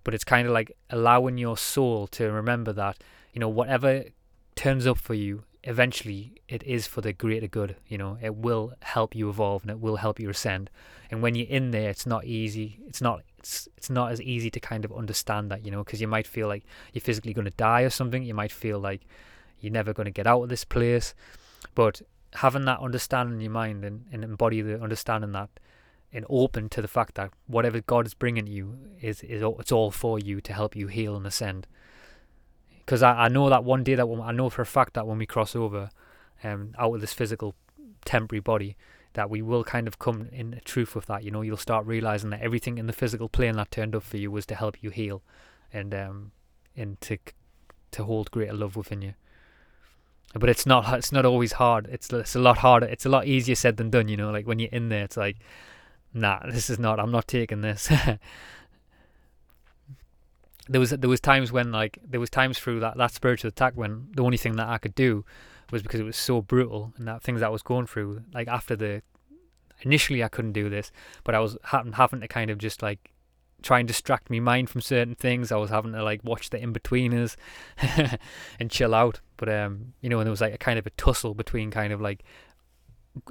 [0.04, 2.96] but it's kind of like allowing your soul to remember that
[3.34, 4.04] you know whatever
[4.54, 8.72] turns up for you eventually it is for the greater good you know it will
[8.80, 10.70] help you evolve and it will help you ascend
[11.10, 14.50] and when you're in there it's not easy it's not it's it's not as easy
[14.50, 17.44] to kind of understand that you know because you might feel like you're physically going
[17.44, 19.02] to die or something you might feel like
[19.60, 21.14] you're never going to get out of this place
[21.74, 22.02] but
[22.34, 25.48] having that understanding in your mind and, and embody the understanding that
[26.12, 29.90] and open to the fact that whatever God is bringing you is is it's all
[29.90, 31.66] for you to help you heal and ascend.
[32.78, 35.06] Because I, I know that one day that when, I know for a fact that
[35.06, 35.90] when we cross over,
[36.42, 37.54] um, out of this physical
[38.06, 38.76] temporary body,
[39.14, 41.24] that we will kind of come in truth with that.
[41.24, 44.16] You know, you'll start realizing that everything in the physical plane that turned up for
[44.16, 45.22] you was to help you heal,
[45.72, 46.32] and um,
[46.76, 47.18] and to
[47.92, 49.14] to hold greater love within you.
[50.34, 51.88] But it's not it's not always hard.
[51.90, 52.86] It's it's a lot harder.
[52.86, 54.08] It's a lot easier said than done.
[54.08, 55.36] You know, like when you're in there, it's like
[56.14, 57.00] nah, this is not.
[57.00, 57.88] I'm not taking this.
[60.68, 63.74] there was there was times when like there was times through that that spiritual attack
[63.74, 65.24] when the only thing that I could do
[65.70, 68.22] was because it was so brutal and that things that I was going through.
[68.32, 69.02] Like after the
[69.82, 70.90] initially I couldn't do this,
[71.24, 73.12] but I was having having to kind of just like
[73.62, 75.50] try and distract me mind from certain things.
[75.50, 77.36] I was having to like watch the Inbetweeners
[78.60, 79.20] and chill out.
[79.36, 81.92] But um, you know, and there was like a kind of a tussle between kind
[81.92, 82.24] of like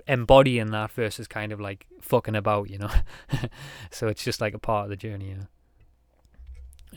[0.08, 2.91] embodying that versus kind of like fucking about, you know.
[3.91, 5.47] so it's just like a part of the journey, you know.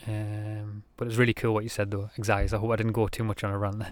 [0.07, 2.53] Um, but it's really cool what you said though, Exiles.
[2.53, 3.83] I hope I didn't go too much on a rant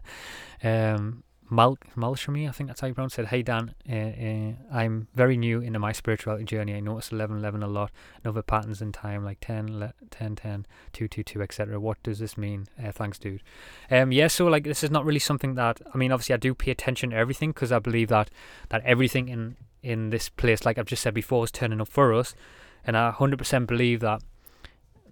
[0.62, 0.95] there.
[0.95, 3.27] Um, Mal Malshami, I think that's how you pronounce it.
[3.27, 6.75] Hey Dan, uh, uh, I'm very new into my spirituality journey.
[6.75, 10.65] I notice 11 11 a lot and other patterns in time like 10 10 10
[10.93, 11.79] 2 2 2 etc.
[11.79, 12.67] What does this mean?
[12.81, 13.41] Uh, thanks, dude.
[13.89, 16.12] Um, yeah, so like this is not really something that I mean.
[16.12, 18.29] Obviously, I do pay attention to everything because I believe that
[18.69, 22.13] that everything in in this place, like I've just said before, is turning up for
[22.13, 22.35] us,
[22.85, 24.21] and I 100% believe that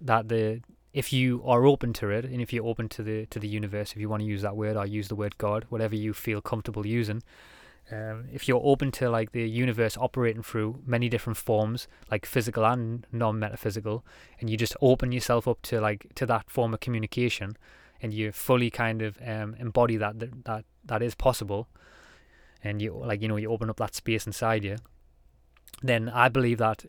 [0.00, 0.60] that the
[0.98, 3.92] if you are open to it and if you're open to the to the universe
[3.92, 6.40] if you want to use that word or use the word god whatever you feel
[6.40, 7.22] comfortable using
[7.92, 12.64] um, if you're open to like the universe operating through many different forms like physical
[12.64, 14.04] and non-metaphysical
[14.40, 17.56] and you just open yourself up to like to that form of communication
[18.02, 21.68] and you fully kind of um, embody that, that that that is possible
[22.64, 24.76] and you like you know you open up that space inside you
[25.80, 26.84] then i believe that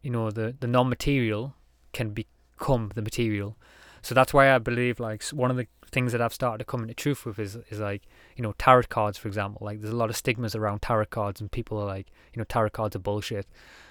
[0.00, 1.56] you know the the non-material
[1.92, 2.24] can be
[2.58, 3.56] become the material.
[4.02, 6.82] So that's why I believe like one of the things that I've started to come
[6.82, 8.02] into truth with is is like
[8.36, 9.64] you know tarot cards for example.
[9.64, 12.44] Like there's a lot of stigmas around tarot cards and people are like you know
[12.44, 13.46] tarot cards are bullshit.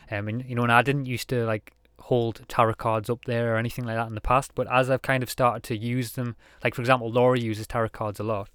[0.10, 3.54] Um, and you know and I didn't used to like hold tarot cards up there
[3.54, 6.12] or anything like that in the past, but as I've kind of started to use
[6.12, 8.50] them, like for example, Laura uses tarot cards a lot.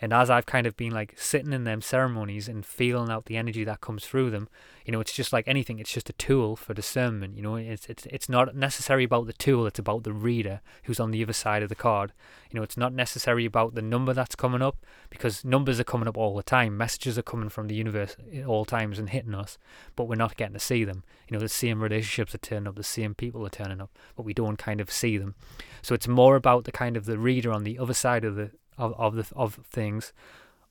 [0.00, 3.36] And as I've kind of been like sitting in them ceremonies and feeling out the
[3.36, 4.48] energy that comes through them,
[4.86, 5.78] you know, it's just like anything.
[5.78, 7.36] It's just a tool for discernment.
[7.36, 9.66] You know, it's it's it's not necessarily about the tool.
[9.66, 12.12] It's about the reader who's on the other side of the card.
[12.50, 16.08] You know, it's not necessarily about the number that's coming up because numbers are coming
[16.08, 16.76] up all the time.
[16.76, 19.58] Messages are coming from the universe at all times and hitting us,
[19.96, 21.04] but we're not getting to see them.
[21.28, 24.24] You know, the same relationships are turning up, the same people are turning up, but
[24.24, 25.34] we don't kind of see them.
[25.82, 28.50] So it's more about the kind of the reader on the other side of the
[28.80, 30.12] of of the of things,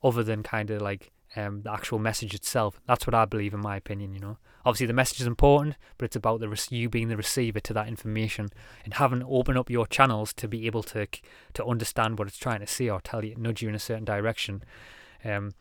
[0.03, 2.79] other than kind of like um, the actual message itself.
[2.87, 4.13] That's what I believe, in my opinion.
[4.13, 7.59] You know, obviously the message is important, but it's about the you being the receiver
[7.59, 8.49] to that information
[8.83, 11.07] and having open up your channels to be able to
[11.53, 14.05] to understand what it's trying to say or tell you, nudge you in a certain
[14.05, 14.63] direction.
[15.23, 15.51] Um,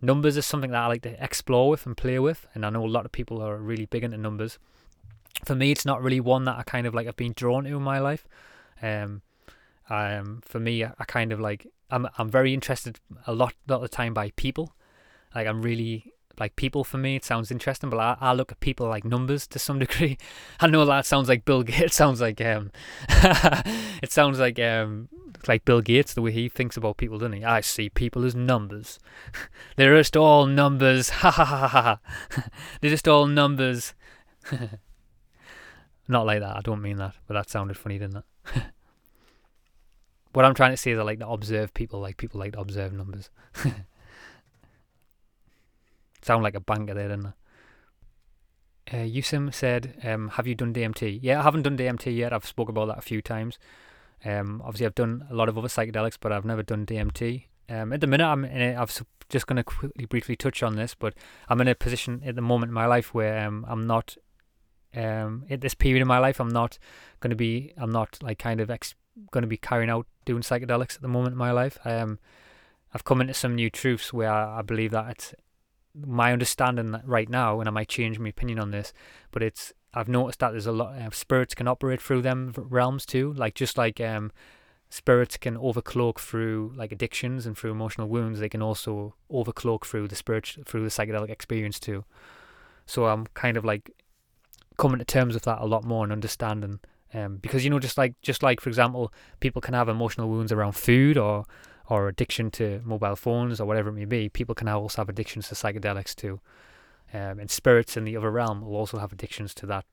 [0.00, 2.84] numbers is something that I like to explore with and play with, and I know
[2.84, 4.58] a lot of people are really big into numbers.
[5.44, 7.06] For me, it's not really one that I kind of like.
[7.06, 8.26] I've been drawn to in my life.
[8.82, 9.22] Um,
[9.90, 13.76] um, for me, I, kind of like I'm I'm very interested a lot, a lot
[13.76, 14.74] of the time by people.
[15.34, 17.16] Like I'm really like people for me.
[17.16, 20.18] It sounds interesting, but I, I look at people like numbers to some degree.
[20.60, 21.80] I know that sounds like Bill Gates.
[21.88, 22.70] It sounds like um,
[24.02, 25.08] it sounds like um,
[25.46, 27.44] like Bill Gates the way he thinks about people, doesn't he?
[27.44, 28.98] I see people as numbers.
[29.76, 31.08] They're just all numbers.
[31.10, 32.00] Ha ha ha ha.
[32.80, 33.94] They're just all numbers.
[36.08, 36.56] Not like that.
[36.56, 38.62] I don't mean that, but that sounded funny, didn't it?
[40.32, 42.60] What I'm trying to say is I like to observe people, like people like to
[42.60, 43.30] observe numbers.
[46.22, 47.32] Sound like a banker there, didn't I?
[48.90, 52.32] Uh, Yusim said, um, "Have you done DMT?" Yeah, I haven't done DMT yet.
[52.32, 53.58] I've spoke about that a few times.
[54.24, 57.44] Um, obviously, I've done a lot of other psychedelics, but I've never done DMT.
[57.68, 60.76] Um, at the minute, I'm in a, I've just going to quickly, briefly touch on
[60.76, 61.14] this, but
[61.48, 64.16] I'm in a position at the moment in my life where um, I'm not.
[64.94, 66.78] Um, at this period in my life, I'm not
[67.20, 67.74] going to be.
[67.76, 68.94] I'm not like kind of ex-
[69.30, 71.78] going to be carrying out doing psychedelics at the moment in my life.
[71.84, 72.18] I Um,
[72.94, 75.34] I've come into some new truths where I, believe that it's
[75.94, 78.92] my understanding that right now, and I might change my opinion on this,
[79.30, 83.04] but it's I've noticed that there's a lot of spirits can operate through them realms
[83.04, 83.32] too.
[83.34, 84.32] Like just like um,
[84.90, 90.08] spirits can overcloak through like addictions and through emotional wounds, they can also overcloak through
[90.08, 92.04] the spirit through the psychedelic experience too.
[92.86, 93.90] So I'm kind of like
[94.78, 96.80] coming to terms with that a lot more and understanding.
[97.14, 100.52] Um, because you know, just like just like for example, people can have emotional wounds
[100.52, 101.44] around food or
[101.88, 104.28] or addiction to mobile phones or whatever it may be.
[104.28, 106.40] People can also have addictions to psychedelics too.
[107.14, 109.86] Um, and spirits in the other realm will also have addictions to that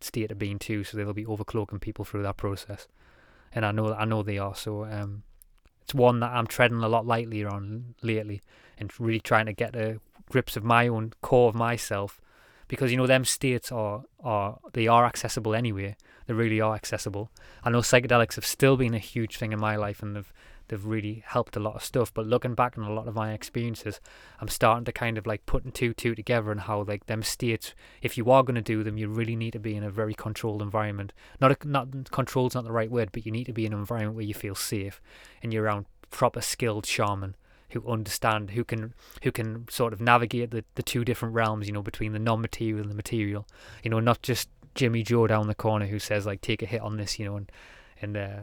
[0.00, 2.86] state of being too, so they'll be overcloaking people through that process.
[3.52, 4.54] And I know I know they are.
[4.54, 5.22] So um,
[5.82, 8.42] it's one that I'm treading a lot lightly on lately,
[8.78, 10.00] and really trying to get to
[10.30, 12.20] grips of my own core of myself,
[12.68, 15.96] because you know them states are are they are accessible anyway.
[16.28, 17.30] They really are accessible.
[17.64, 20.30] I know psychedelics have still been a huge thing in my life, and they've
[20.68, 22.12] they've really helped a lot of stuff.
[22.12, 23.98] But looking back on a lot of my experiences,
[24.38, 27.72] I'm starting to kind of like putting two two together and how like them states,
[28.02, 30.12] if you are going to do them, you really need to be in a very
[30.12, 31.14] controlled environment.
[31.40, 33.78] Not a, not controlled's not the right word, but you need to be in an
[33.78, 35.00] environment where you feel safe
[35.42, 37.36] and you're around proper skilled shaman
[37.70, 41.72] who understand who can who can sort of navigate the, the two different realms you
[41.72, 43.46] know between the non-material and the material
[43.82, 46.80] you know not just jimmy joe down the corner who says like take a hit
[46.80, 47.50] on this you know and
[48.00, 48.40] and uh,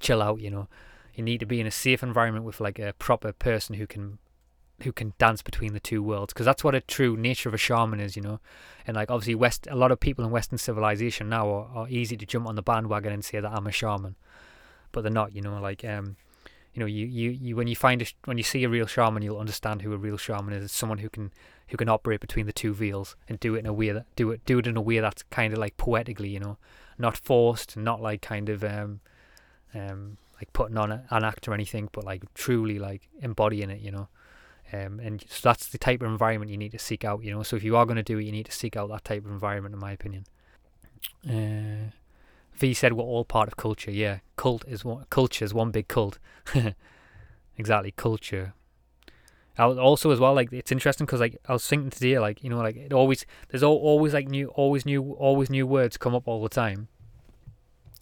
[0.00, 0.68] chill out you know.
[1.14, 4.18] You need to be in a safe environment with like a proper person who can
[4.82, 7.58] who can dance between the two worlds because that's what a true nature of a
[7.58, 8.40] shaman is you know.
[8.86, 12.16] And like obviously west a lot of people in western civilization now are, are easy
[12.16, 14.16] to jump on the bandwagon and say that i'm a shaman
[14.92, 16.16] but they're not you know like um
[16.74, 19.22] you know you, you, you when you find a, when you see a real shaman
[19.22, 21.32] you'll understand who a real shaman is it's someone who can
[21.68, 24.30] who can operate between the two veils and do it in a way that do
[24.30, 26.58] it do it in a way that's kind of like poetically you know
[26.98, 29.00] not forced not like kind of um
[29.74, 33.80] um like putting on a, an act or anything, but like truly like embodying it,
[33.80, 34.08] you know.
[34.72, 37.42] Um, and so that's the type of environment you need to seek out, you know.
[37.42, 39.24] So if you are going to do it, you need to seek out that type
[39.24, 40.26] of environment, in my opinion.
[41.28, 41.90] Uh,
[42.54, 43.90] v said we're all part of culture.
[43.90, 45.04] Yeah, cult is one.
[45.10, 46.18] Culture is one big cult.
[47.56, 48.54] exactly, culture.
[49.56, 52.50] I also as well like it's interesting because like I was thinking today like you
[52.50, 56.26] know like it always there's always like new always new always new words come up
[56.26, 56.88] all the time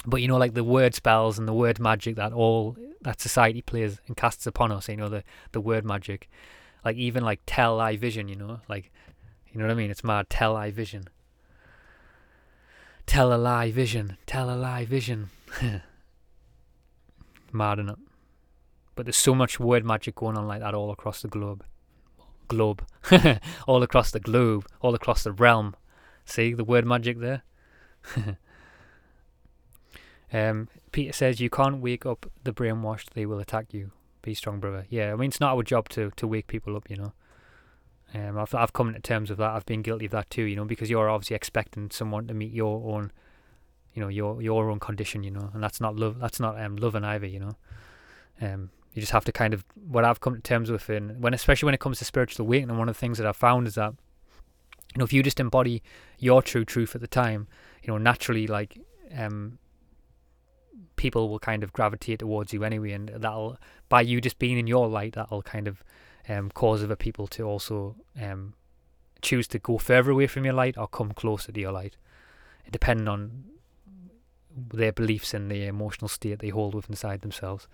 [0.07, 3.61] but you know like the word spells and the word magic that all that society
[3.61, 6.31] plays and casts upon us you know the the word magic
[6.85, 8.91] like even like tell eye vision you know like
[9.51, 11.05] you know what i mean it's mad tell eye vision
[13.07, 14.17] tell a lie vision.
[14.27, 15.31] Tell a lie vision.
[17.53, 17.99] Mad enough
[18.95, 21.65] but there's so much word magic going on like that all across the globe.
[22.49, 22.85] Globe.
[23.67, 24.67] All across the globe.
[24.81, 25.75] All across the realm.
[26.27, 27.43] See the word magic there?
[30.35, 33.91] Um, Peter says you can't wake up the brainwashed; they will attack you.
[34.23, 34.87] Be strong, brother.
[34.88, 37.12] Yeah, I mean it's not our job to to wake people up, you know.
[38.14, 39.51] Um, I've I've come to terms with that.
[39.51, 42.53] I've been guilty of that too, you know, because you're obviously expecting someone to meet
[42.53, 43.11] your own,
[43.94, 46.18] you know, your your own condition, you know, and that's not love.
[46.18, 47.57] That's not um loving either, you know.
[48.40, 51.33] Um, you just have to kind of what I've come to terms with, and when
[51.33, 53.77] especially when it comes to spiritual awakening, one of the things that I've found is
[53.77, 53.94] that,
[54.94, 55.83] you know, if you just embody
[56.18, 57.48] your true truth at the time,
[57.83, 58.79] you know, naturally, like,
[59.16, 59.59] um,
[60.96, 63.57] people will kind of gravitate towards you anyway, and that'll
[63.88, 65.83] by you just being in your light, that'll kind of
[66.28, 68.54] um, cause other people to also um,
[69.20, 71.96] choose to go further away from your light or come closer to your light,
[72.70, 73.44] depending on
[74.54, 77.66] their beliefs and the emotional state they hold within inside themselves.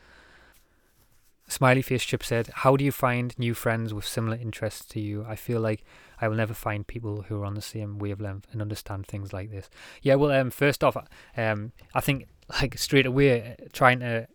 [1.48, 5.24] Smiley Face Chip said, How do you find new friends with similar interests to you?
[5.26, 5.82] I feel like
[6.20, 9.50] I will never find people who are on the same wavelength and understand things like
[9.50, 9.70] this.
[10.02, 10.96] Yeah, well, um, first off,
[11.36, 12.28] um, I think
[12.60, 14.28] like straight away uh, trying to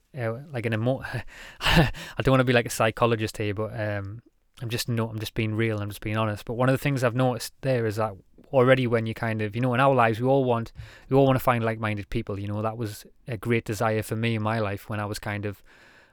[0.52, 1.04] like an emo.
[1.62, 4.22] I don't want to be like a psychologist here, but um,
[4.62, 5.80] I'm just no, I'm just being real.
[5.80, 6.46] I'm just being honest.
[6.46, 8.14] But one of the things I've noticed there is that
[8.52, 10.72] already when you kind of you know in our lives we all want
[11.10, 12.40] we all want to find like-minded people.
[12.40, 15.20] You know that was a great desire for me in my life when I was
[15.20, 15.64] kind of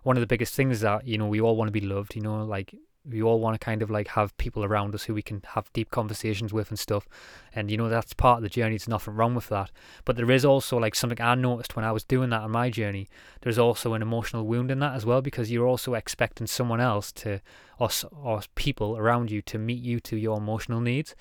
[0.03, 2.17] one of the biggest things that you know we all want to be loved.
[2.17, 2.75] You know like
[3.11, 5.73] we all want to kind of like have people around us who we can have
[5.73, 7.09] deep conversations with and stuff.
[7.55, 9.71] And you know that's part of the journey there's nothing wrong with that.
[10.05, 12.71] But there is also like something i noticed when i was doing that on my
[12.71, 13.09] journey
[13.43, 17.13] there's also an emotional wound in that as well because you're also expecting someone else
[17.13, 17.41] to
[17.81, 17.89] or,
[18.23, 21.17] or people around you to meet you to your emotional needs.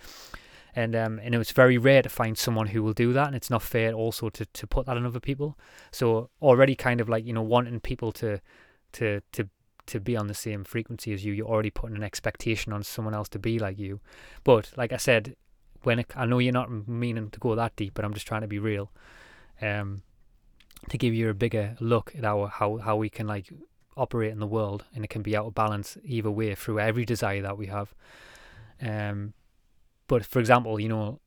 [0.76, 3.50] And um, and it's very rare to find someone who will do that, and it's
[3.50, 5.58] not fair also to, to put that on other people.
[5.92, 8.40] So already kind of like you know wanting people to
[8.94, 9.50] to to
[9.90, 13.14] to be on the same frequency as you, you're already putting an expectation on someone
[13.14, 14.00] else to be like you.
[14.44, 15.36] But like I said,
[15.84, 18.42] when it, I know you're not meaning to go that deep, but I'm just trying
[18.42, 18.92] to be real.
[19.62, 20.04] Um,
[20.88, 23.50] to give you a bigger look at our how how we can like
[23.98, 27.06] operate in the world, and it can be out of balance either way through every
[27.06, 27.94] desire that we have.
[28.82, 29.34] Um,
[30.08, 31.20] but for example, you know,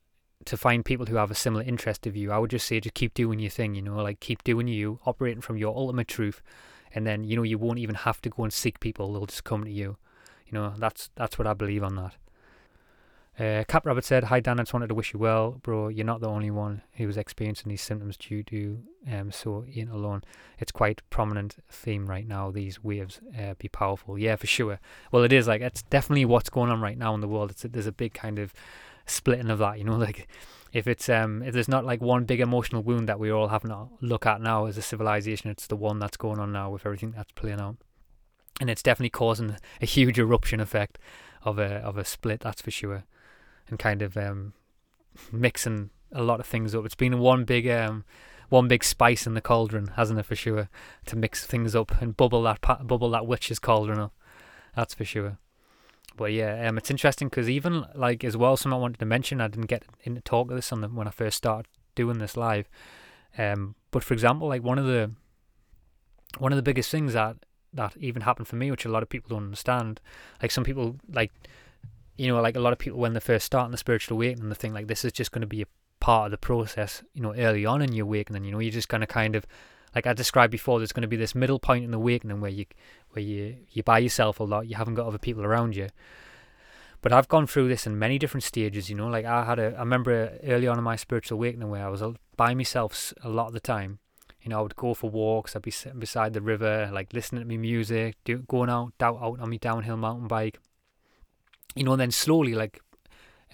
[0.46, 2.94] to find people who have a similar interest of you, I would just say just
[2.94, 6.42] keep doing your thing, you know, like keep doing you, operating from your ultimate truth,
[6.94, 9.44] and then you know you won't even have to go and seek people; they'll just
[9.44, 9.96] come to you.
[10.46, 12.16] You know, that's that's what I believe on that.
[13.38, 15.88] Uh, Cap Rabbit said, "Hi Dan, I just wanted to wish you well, bro.
[15.88, 19.90] You're not the only one who is experiencing these symptoms due to um so ain't
[19.90, 20.22] alone.
[20.58, 22.50] It's quite prominent theme right now.
[22.50, 24.78] These waves uh, be powerful, yeah, for sure.
[25.10, 27.50] Well, it is like it's definitely what's going on right now in the world.
[27.50, 28.52] It's there's a big kind of
[29.06, 30.28] splitting of that, you know, like
[30.72, 33.70] if it's um if there's not like one big emotional wound that we're all having
[33.70, 36.86] to look at now as a civilization, it's the one that's going on now with
[36.86, 37.76] everything that's playing out,
[38.60, 40.98] and it's definitely causing a huge eruption effect
[41.44, 42.40] of a of a split.
[42.40, 43.04] That's for sure
[43.68, 44.52] and kind of um,
[45.32, 46.84] mixing a lot of things up.
[46.84, 48.04] It's been one big um,
[48.48, 50.68] one big spice in the cauldron, hasn't it, for sure,
[51.06, 54.12] to mix things up and bubble that bubble that witch's cauldron up.
[54.76, 55.38] That's for sure.
[56.16, 59.40] But yeah, um, it's interesting because even like as well, something I wanted to mention,
[59.40, 62.36] I didn't get into talk of this on the, when I first started doing this
[62.36, 62.68] live.
[63.38, 65.12] Um, but for example, like one of the
[66.38, 67.36] one of the biggest things that
[67.74, 70.00] that even happened for me, which a lot of people don't understand,
[70.40, 71.32] like some people like
[72.16, 74.48] you know, like a lot of people when they first start in the spiritual awakening,
[74.48, 75.66] they think like this is just going to be a
[76.00, 78.44] part of the process, you know, early on in your awakening.
[78.44, 79.46] You know, you're just going to kind of,
[79.94, 82.50] like I described before, there's going to be this middle point in the awakening where
[82.50, 82.66] you,
[83.10, 85.88] where you, you by yourself a lot, you haven't got other people around you.
[87.02, 89.08] But I've gone through this in many different stages, you know.
[89.08, 92.02] Like I had a, I remember early on in my spiritual awakening where I was
[92.36, 93.98] by myself a lot of the time.
[94.40, 95.54] You know, I would go for walks.
[95.54, 99.18] I'd be sitting beside the river, like listening to me music, do, going out, out,
[99.20, 100.58] out on my downhill mountain bike,
[101.74, 102.80] you know, and then slowly, like,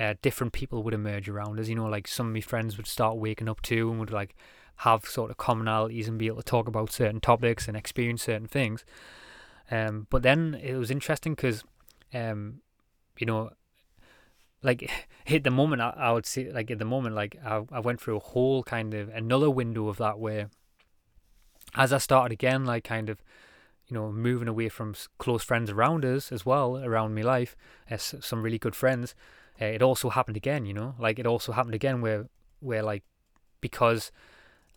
[0.01, 1.68] uh, different people would emerge around us.
[1.68, 4.34] You know, like some of my friends would start waking up too and would like
[4.79, 8.47] have sort of commonalities and be able to talk about certain topics and experience certain
[8.47, 8.85] things.
[9.70, 11.64] Um, but then it was interesting because,
[12.14, 12.61] um,
[13.18, 13.51] you know,
[14.62, 14.91] like
[15.26, 18.01] at the moment, I, I would say, like at the moment, like I, I went
[18.01, 20.51] through a whole kind of another window of that where,
[21.74, 23.22] as I started again, like kind of
[23.89, 27.57] you know, moving away from close friends around us as well, around my life,
[27.89, 29.14] as some really good friends,
[29.61, 32.26] uh, it also happened again, you know, like it also happened again where,
[32.61, 33.03] where like,
[33.62, 34.12] because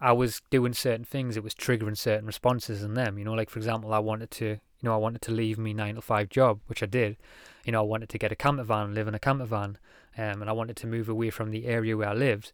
[0.02, 3.49] I was doing certain things, it was triggering certain responses in them, you know, like
[3.49, 6.30] for example, I wanted to, you know, I wanted to leave my nine to five
[6.30, 7.18] job, which I did,
[7.66, 9.78] you know, I wanted to get a camper van, live in a camper van,
[10.18, 12.52] um, and I wanted to move away from the area where I lived,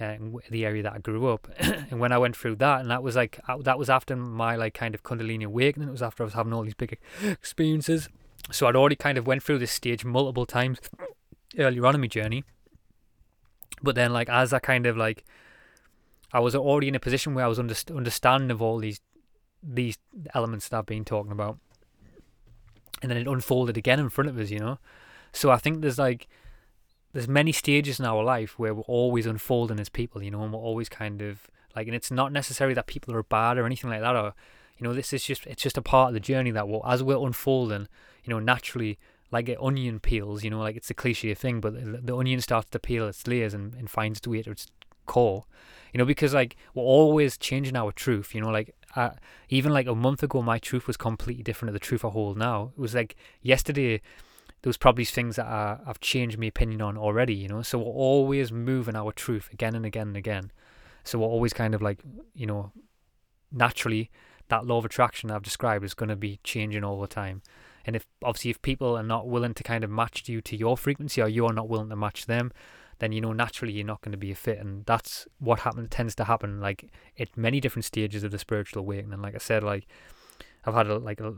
[0.00, 0.16] uh,
[0.50, 1.48] the area that I grew up.
[1.58, 4.56] and when I went through that, and that was like uh, that was after my
[4.56, 5.88] like kind of Kundalini awakening.
[5.88, 8.08] It was after I was having all these big experiences.
[8.50, 10.78] So I'd already kind of went through this stage multiple times
[11.58, 12.44] earlier on in my journey.
[13.82, 15.24] But then, like as I kind of like,
[16.32, 19.00] I was already in a position where I was underst- understanding of all these
[19.62, 19.96] these
[20.34, 21.58] elements that I've been talking about,
[23.00, 24.78] and then it unfolded again in front of us, you know.
[25.32, 26.28] So I think there's like
[27.12, 30.52] there's many stages in our life where we're always unfolding as people, you know, and
[30.52, 33.90] we're always kind of like, and it's not necessarily that people are bad or anything
[33.90, 34.34] like that, or
[34.78, 37.02] you know, this is just it's just a part of the journey that we're, as
[37.02, 37.88] we're unfolding,
[38.24, 38.98] you know, naturally,
[39.30, 41.74] like an onion peels, you know, like it's a cliche thing, but
[42.06, 44.66] the, onion starts to peel its layers and, and finds its way to its
[45.06, 45.44] core,
[45.92, 49.10] you know, because like we're always changing our truth, you know, like uh,
[49.48, 52.36] even like a month ago, my truth was completely different to the truth I hold
[52.36, 52.72] now.
[52.76, 54.00] It was like yesterday
[54.62, 57.62] there was probably things that I, I've changed my opinion on already, you know.
[57.62, 60.52] So we're always moving our truth again and again and again.
[61.04, 62.00] So we're always kind of like,
[62.34, 62.72] you know,
[63.50, 64.10] naturally
[64.48, 67.42] that law of attraction I've described is going to be changing all the time.
[67.84, 70.76] And if obviously if people are not willing to kind of match you to your
[70.76, 72.52] frequency or you're not willing to match them,
[73.02, 74.58] then you know naturally you're not going to be a fit.
[74.58, 78.80] And that's what happens tends to happen like at many different stages of the spiritual
[78.80, 79.20] awakening.
[79.20, 79.86] Like I said, like
[80.64, 81.34] I've had a, like a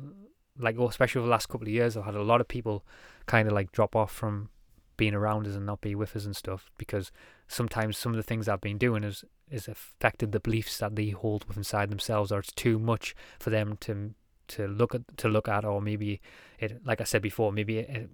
[0.59, 2.85] like oh, especially over the last couple of years, I've had a lot of people
[3.27, 4.51] kind of like drop off from
[4.97, 7.11] being around us and not be with us and stuff because
[7.49, 11.11] sometimes some of the things I've been doing is is affected the beliefs that they
[11.11, 14.15] hold with inside themselves or it's too much for them to
[14.47, 16.21] to look at to look at or maybe
[16.59, 18.11] it like I said before maybe it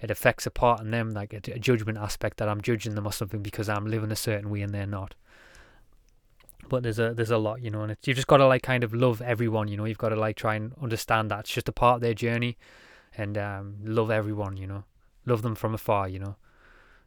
[0.00, 3.06] it affects a part in them like a, a judgment aspect that I'm judging them
[3.06, 5.14] or something because I'm living a certain way and they're not.
[6.68, 8.84] But there's a there's a lot you know and you've just got to like kind
[8.84, 11.68] of love everyone you know you've got to like try and understand that it's just
[11.68, 12.56] a part of their journey
[13.16, 14.84] and um, love everyone you know
[15.26, 16.36] love them from afar you know.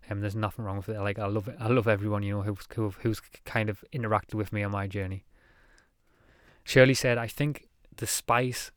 [0.09, 2.35] And um, there's nothing wrong with it like i love it i love everyone you
[2.35, 5.25] know who's who, who's kind of interacted with me on my journey.
[6.63, 8.71] Shirley said i think the spice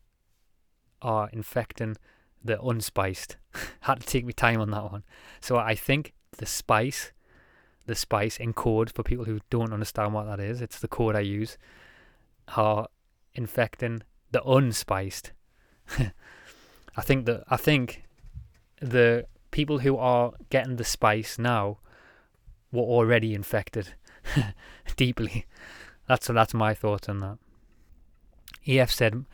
[1.03, 1.97] are infecting
[2.43, 3.37] the unspiced
[3.81, 5.05] had to take me time on that one
[5.41, 7.13] so i think the spice
[7.91, 10.61] the spice in code for people who don't understand what that is.
[10.61, 11.59] It's the code I use.
[12.57, 12.87] Are
[13.35, 15.33] infecting the unspiced.
[16.97, 18.05] I think that I think
[18.81, 21.79] the people who are getting the spice now
[22.71, 23.95] were already infected
[24.97, 25.47] deeply.
[26.07, 27.39] That's that's my thoughts on that.
[28.69, 29.25] EF said,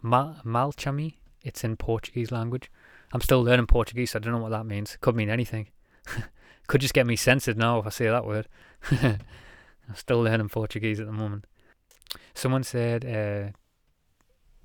[0.00, 1.14] Mal- Malchami.
[1.46, 2.70] It's in Portuguese language.
[3.12, 4.10] I'm still learning Portuguese.
[4.10, 4.98] So I don't know what that means.
[5.00, 5.68] Could mean anything.
[6.66, 8.48] Could just get me censored now if I say that word.
[8.90, 11.44] I'm still learning Portuguese at the moment.
[12.34, 13.52] Someone said, uh,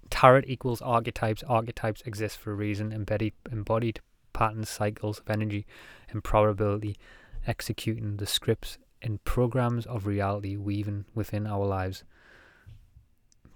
[0.09, 1.43] tarot equals archetypes.
[1.43, 2.91] Archetypes exist for a reason.
[2.91, 3.99] Embodied, embodied
[4.34, 5.67] patterns, cycles of energy,
[6.09, 6.97] and probability,
[7.45, 12.03] executing the scripts in programs of reality weaving within our lives.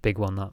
[0.04, 0.52] Big one, that.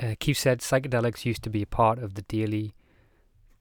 [0.00, 2.74] Uh, Keith said psychedelics used to be a part of the daily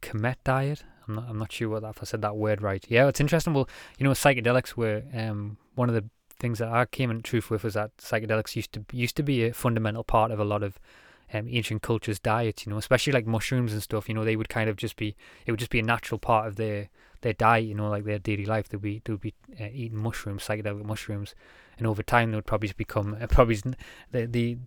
[0.02, 0.84] Kemet diet.
[1.08, 2.84] I'm not, I'm not sure what if I said that word right.
[2.88, 3.54] Yeah, it's interesting.
[3.54, 6.06] Well, you know, psychedelics were um, one of the
[6.40, 9.46] things that I came in truth with was that psychedelics used to used to be
[9.46, 10.80] a fundamental part of a lot of
[11.34, 12.66] um, ancient cultures' diets.
[12.66, 14.08] You know, especially like mushrooms and stuff.
[14.08, 15.16] You know, they would kind of just be
[15.46, 16.90] it would just be a natural part of their
[17.22, 17.66] their diet.
[17.66, 18.70] You know, like their daily life.
[18.70, 21.36] They'd be they would be uh, eating mushrooms, psychedelic mushrooms,
[21.78, 23.76] and over time they would probably become uh, probably the
[24.26, 24.58] the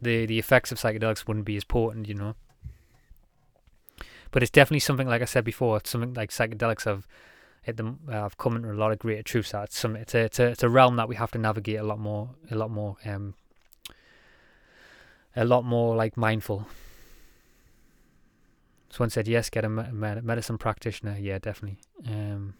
[0.00, 2.08] the the effects of psychedelics wouldn't be as potent.
[2.08, 2.34] You know.
[4.30, 7.06] But it's definitely something, like I said before, it's something like psychedelics have
[7.68, 9.52] uh, have come into a lot of greater truths.
[9.52, 11.78] That it's some it's a, it's a it's a realm that we have to navigate
[11.78, 13.34] a lot more a lot more um
[15.36, 16.66] a lot more like mindful.
[18.90, 21.16] Someone said yes, get a med- medicine practitioner.
[21.18, 21.78] Yeah, definitely.
[22.06, 22.54] Um,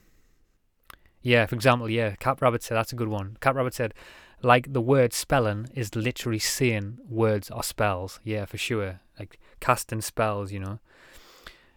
[1.23, 3.37] yeah, for example, yeah, Cap Rabbit said that's a good one.
[3.41, 3.95] Cap Rabbit said,
[4.43, 8.21] like the word spelling is literally saying words or spells.
[8.25, 9.01] Yeah, for sure.
[9.19, 10.81] Like casting spells, you know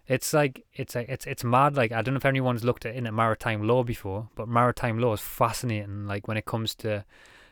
[0.07, 1.75] it's like it's like it's it's mad.
[1.75, 5.21] Like I don't know if anyone's looked at maritime law before, but maritime law is
[5.21, 6.05] fascinating.
[6.05, 7.03] Like when it comes to,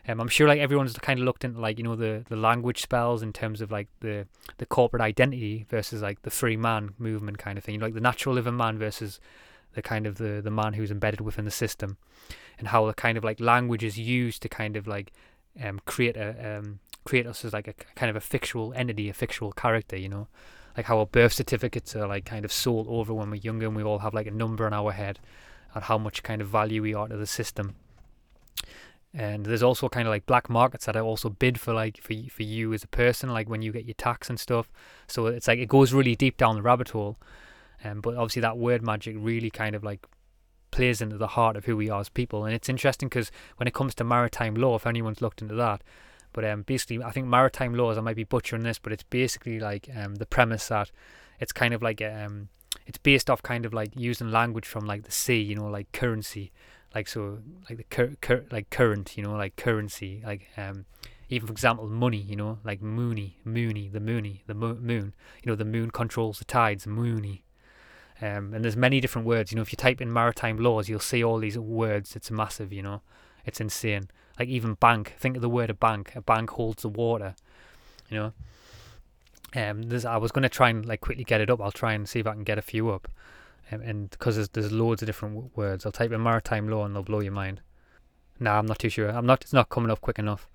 [0.08, 2.82] um, I'm sure like everyone's kind of looked into like you know the the language
[2.82, 4.28] spells in terms of like the
[4.58, 7.74] the corporate identity versus like the free man movement kind of thing.
[7.74, 9.20] You know, like the natural living man versus
[9.74, 11.98] the kind of the the man who's embedded within the system,
[12.58, 15.12] and how the kind of like language is used to kind of like
[15.62, 19.14] um create a um create us as like a kind of a fictional entity, a
[19.14, 19.98] fictional character.
[19.98, 20.28] You know
[20.76, 23.76] like how our birth certificates are like kind of sold over when we're younger and
[23.76, 25.20] we all have like a number on our head
[25.74, 27.76] and how much kind of value we are to the system.
[29.14, 32.16] And there's also kind of like black markets that are also bid for like for
[32.32, 34.72] for you as a person, like when you get your tax and stuff.
[35.08, 37.18] So it's like it goes really deep down the rabbit hole.
[37.84, 40.06] Um, but obviously that word magic really kind of like
[40.72, 42.46] plays into the heart of who we are as people.
[42.46, 45.84] And it's interesting because when it comes to maritime law, if anyone's looked into that,
[46.34, 47.98] but um, basically, I think maritime laws.
[47.98, 50.92] I might be butchering this, but it's basically like um, the premise that
[51.40, 52.50] it's kind of like um,
[52.88, 55.40] it's based off kind of like using language from like the sea.
[55.40, 56.52] You know, like currency,
[56.96, 57.38] like so,
[57.70, 59.16] like the cur- cur- like current.
[59.16, 60.86] You know, like currency, like um,
[61.30, 62.22] even for example, money.
[62.22, 65.14] You know, like moony, moony, the moony, the mo- moon.
[65.44, 66.88] You know, the moon controls the tides.
[66.88, 67.44] Moony.
[68.24, 69.52] Um, and there's many different words.
[69.52, 72.16] You know, if you type in maritime laws, you'll see all these words.
[72.16, 72.72] It's massive.
[72.72, 73.02] You know,
[73.46, 74.10] it's insane.
[74.40, 75.16] Like even bank.
[75.20, 76.14] Think of the word a bank.
[76.16, 77.36] A bank holds the water.
[78.10, 78.34] You know.
[79.56, 81.60] Um, there's, I was going to try and like quickly get it up.
[81.60, 83.10] I'll try and see if I can get a few up.
[83.72, 86.86] Um, and because there's, there's loads of different w- words, I'll type in maritime law
[86.86, 87.62] and they'll blow your mind.
[88.40, 89.10] Nah, I'm not too sure.
[89.10, 89.42] I'm not.
[89.42, 90.48] It's not coming up quick enough.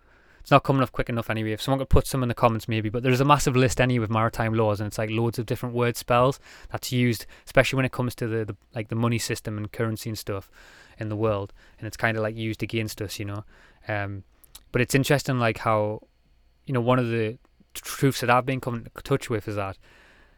[0.48, 1.52] It's not coming up quick enough anyway.
[1.52, 2.88] If someone could put some in the comments, maybe.
[2.88, 5.74] But there's a massive list anyway with maritime laws, and it's like loads of different
[5.74, 6.40] word spells
[6.72, 10.08] that's used, especially when it comes to the, the like the money system and currency
[10.08, 10.50] and stuff
[10.98, 13.44] in the world, and it's kind of like used against us, you know.
[13.88, 14.24] Um,
[14.72, 16.00] but it's interesting, like how,
[16.64, 17.36] you know, one of the
[17.74, 19.76] truths that I've been coming to touch with is that,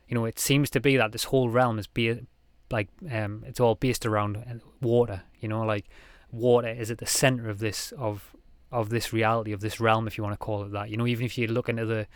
[0.08, 2.18] you know, it seems to be that this whole realm is be
[2.68, 5.22] like um, it's all based around water.
[5.38, 5.88] You know, like
[6.32, 8.34] water is at the center of this of
[8.72, 10.90] of this reality of this realm, if you want to call it that.
[10.90, 12.06] You know, even if you look into the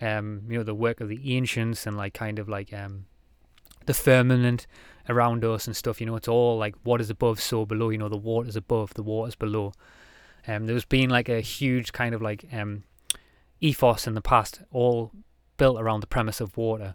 [0.00, 3.06] um, you know, the work of the ancients and like kind of like um,
[3.86, 4.66] the firmament
[5.08, 6.00] around us and stuff.
[6.00, 7.90] You know, it's all like what is above, so below.
[7.90, 9.72] You know, the water's above, the water's below.
[10.46, 12.84] Um, there's been like a huge kind of like um,
[13.60, 15.10] ethos in the past, all
[15.56, 16.92] built around the premise of water,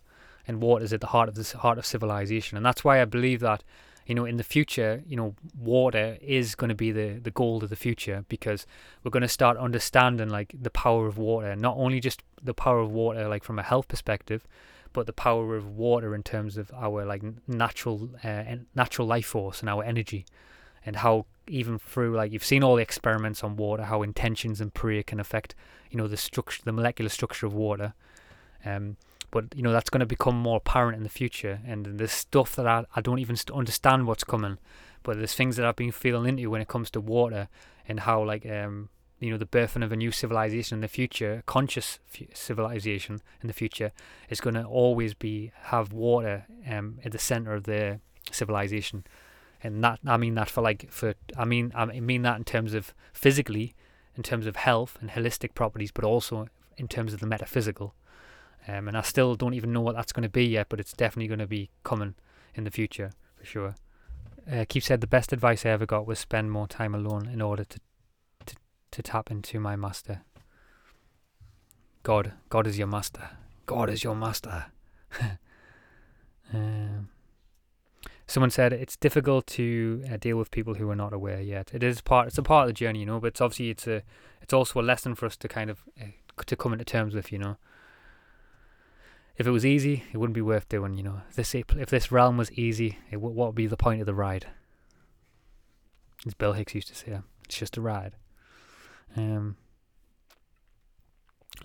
[0.48, 3.06] and water is at the heart of this heart of civilization, and that's why I
[3.06, 3.64] believe that
[4.10, 7.62] you know in the future, you know, water is going to be the the gold
[7.64, 8.66] of the future because
[9.04, 12.80] we're going to start understanding like the power of water, not only just the power
[12.80, 14.48] of water like from a health perspective,
[14.94, 18.44] but the power of water in terms of our like natural uh,
[18.74, 20.26] natural life force and our energy
[20.84, 24.74] and how even through like you've seen all the experiments on water how intentions and
[24.74, 25.54] prayer can affect
[25.92, 27.94] you know the structure the molecular structure of water.
[28.66, 28.98] Um
[29.32, 32.56] but you know that's going to become more apparent in the future and there's stuff
[32.56, 34.58] that I, I don't even understand what's coming
[35.04, 37.48] but there's things that I've been feeling into when it comes to water
[37.88, 41.44] and how like um you know the birthing of a new civilization in the future
[41.46, 42.00] conscious
[42.34, 43.92] civilization in the future
[44.30, 48.00] is going to always be have water um, at the center of their
[48.32, 49.04] civilization
[49.64, 52.74] and that I mean that for like for I mean I mean that in terms
[52.74, 53.76] of physically,
[54.16, 57.94] in terms of health and holistic properties, but also in terms of the metaphysical.
[58.68, 60.94] Um, and I still don't even know what that's going to be yet, but it's
[60.94, 62.16] definitely going to be coming
[62.54, 63.76] in the future for sure.
[64.52, 67.42] Uh, Keith said the best advice I ever got was spend more time alone in
[67.42, 67.80] order to
[68.46, 68.56] to,
[68.92, 70.22] to tap into my master.
[72.04, 73.30] God, God is your master.
[73.66, 74.66] God is your master.
[76.54, 77.10] um,
[78.26, 81.72] someone said it's difficult to uh, deal with people who are not aware yet.
[81.74, 82.28] It is part.
[82.28, 83.20] It's a part of the journey, you know.
[83.20, 84.04] But it's obviously it's a.
[84.42, 86.06] It's also a lesson for us to kind of uh,
[86.46, 87.58] to come into terms with, you know.
[89.40, 91.22] If it was easy, it wouldn't be worth doing, you know.
[91.30, 94.14] If this if this realm was easy, it, what would be the point of the
[94.14, 94.48] ride?
[96.28, 98.16] As Bill Hicks used to say, it's just a ride.
[99.16, 99.56] Um,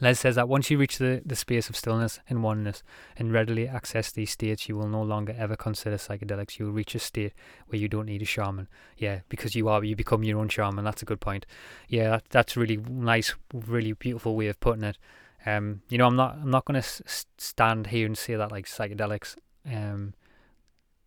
[0.00, 2.82] Les says that once you reach the, the space of stillness and oneness
[3.16, 6.58] and readily access these states, you will no longer ever consider psychedelics.
[6.58, 7.32] You will reach a state
[7.66, 8.68] where you don't need a shaman.
[8.96, 10.84] Yeah, because you are, you become your own shaman.
[10.84, 11.46] That's a good point.
[11.88, 14.98] Yeah, that, that's really nice, really beautiful way of putting it.
[15.47, 18.51] Um, you know, I'm not, I'm not going to s- stand here and say that
[18.51, 19.36] like psychedelics,
[19.70, 20.14] um,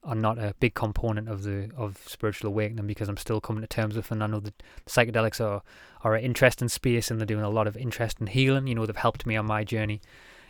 [0.08, 3.68] are not a big component of the of spiritual awakening because I'm still coming to
[3.68, 5.62] terms with and I know that psychedelics are
[6.04, 8.68] are an interesting space and they're doing a lot of interesting healing.
[8.68, 10.02] You know, they've helped me on my journey.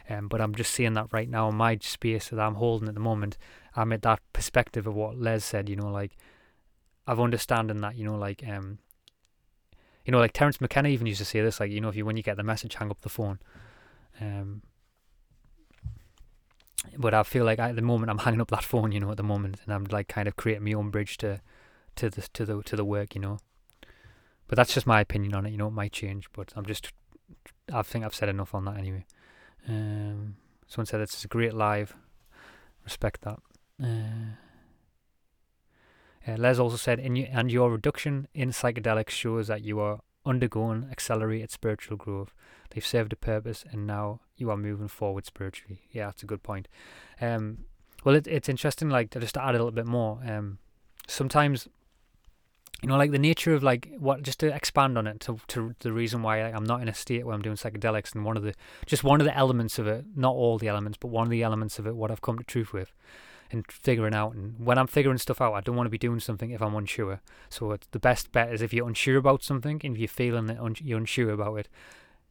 [0.10, 2.94] Um, but I'm just seeing that right now in my space that I'm holding at
[2.94, 3.38] the moment.
[3.76, 6.16] I'm at that perspective of what Les said, you know, like
[7.08, 8.78] I've understanding that, you know, like um
[10.06, 12.06] you know, like Terence McKenna even used to say this, like, you know, if you
[12.06, 13.40] when you get the message, hang up the phone.
[14.22, 14.61] Um
[16.97, 19.18] but I feel like at the moment I'm hanging up that phone, you know, at
[19.18, 21.41] the moment, and I'm like kind of creating my own bridge to,
[21.95, 23.39] to the to the to the work, you know.
[24.47, 25.68] But that's just my opinion on it, you know.
[25.68, 26.91] It might change, but I'm just,
[27.72, 29.05] I think I've said enough on that anyway.
[29.68, 30.38] Um,
[30.68, 31.95] someone said it's a great live.
[32.86, 33.39] Respect that.
[33.84, 34.36] Uh,
[36.26, 39.99] uh, Les also said, in you, and your reduction in psychedelics shows that you are
[40.28, 42.34] undergoing accelerated spiritual growth.
[42.70, 45.82] They've served a purpose, and now you are moving forward spiritually.
[45.92, 46.68] Yeah, that's a good point.
[47.22, 47.66] Um,
[48.04, 48.90] well, it, it's interesting.
[48.90, 50.20] Like just to add a little bit more.
[50.26, 50.60] Um,
[51.08, 51.68] sometimes,
[52.82, 55.76] you know, like the nature of like what just to expand on it to to
[55.80, 58.44] the reason why I'm not in a state where I'm doing psychedelics, and one of
[58.44, 58.54] the
[58.86, 61.44] just one of the elements of it, not all the elements, but one of the
[61.44, 62.92] elements of it, what I've come to truth with
[63.52, 64.34] and figuring out.
[64.34, 66.76] And when I'm figuring stuff out, I don't want to be doing something if I'm
[66.76, 67.22] unsure.
[67.50, 70.60] So the best bet is if you're unsure about something and if you're feeling that
[70.60, 71.70] un- you're unsure about it,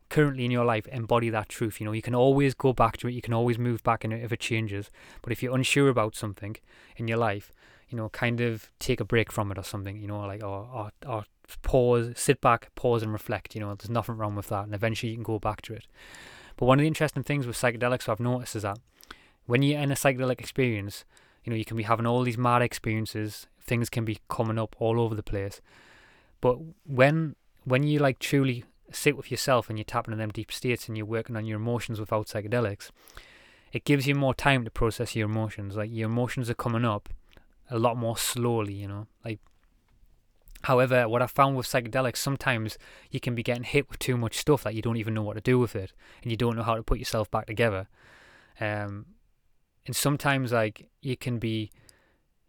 [0.09, 1.81] currently in your life, embody that truth.
[1.81, 3.13] You know, you can always go back to it.
[3.13, 4.91] You can always move back in it if it changes.
[5.23, 6.57] But if you're unsure about something
[6.97, 7.53] in your life,
[7.89, 10.01] you know, kind of take a break from it or something.
[10.01, 11.25] You know, like or or, or
[11.63, 13.55] pause, sit back, pause and reflect.
[13.55, 15.87] You know, there's nothing wrong with that, and eventually you can go back to it.
[16.57, 18.79] But one of the interesting things with psychedelics I've noticed is that
[19.47, 21.05] when you're in a psychedelic experience,
[21.45, 24.77] you know, you can be having all these mad experiences, things can be coming up
[24.79, 25.61] all over the place.
[26.41, 30.53] But when when you like truly sit with yourself and you're tapping in them deep
[30.53, 32.91] states and you're working on your emotions without psychedelics,
[33.73, 35.77] it gives you more time to process your emotions.
[35.77, 37.09] Like your emotions are coming up
[37.71, 39.07] a lot more slowly, you know.
[39.25, 39.41] Like
[40.63, 42.79] however, what I found with psychedelics, sometimes
[43.11, 45.35] you can be getting hit with too much stuff that you don't even know what
[45.35, 45.93] to do with it
[46.23, 47.89] and you don't know how to put yourself back together.
[48.61, 49.07] Um
[49.87, 51.71] and sometimes like you can be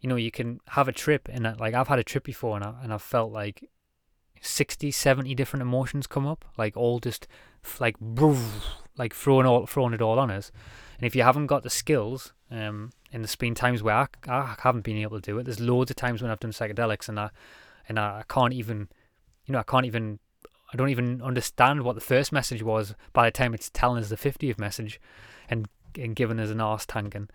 [0.00, 2.64] you know you can have a trip and like i've had a trip before and,
[2.64, 3.68] I, and i've felt like
[4.40, 7.26] 60 70 different emotions come up like all just
[7.80, 7.96] like
[8.96, 10.50] like throwing all throwing it all on us.
[10.98, 14.56] And if you haven't got the skills um and there's been times where I, I
[14.60, 15.44] haven't been able to do it.
[15.44, 17.30] There's loads of times when i've done psychedelics and i
[17.88, 18.88] and I, I can't even
[19.46, 20.18] you know i can't even
[20.72, 24.08] i don't even understand what the first message was by the time it's telling us
[24.08, 25.00] the 50th message.
[25.50, 25.68] And
[25.98, 27.28] and given as an arse tanking.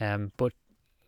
[0.00, 0.52] Um, but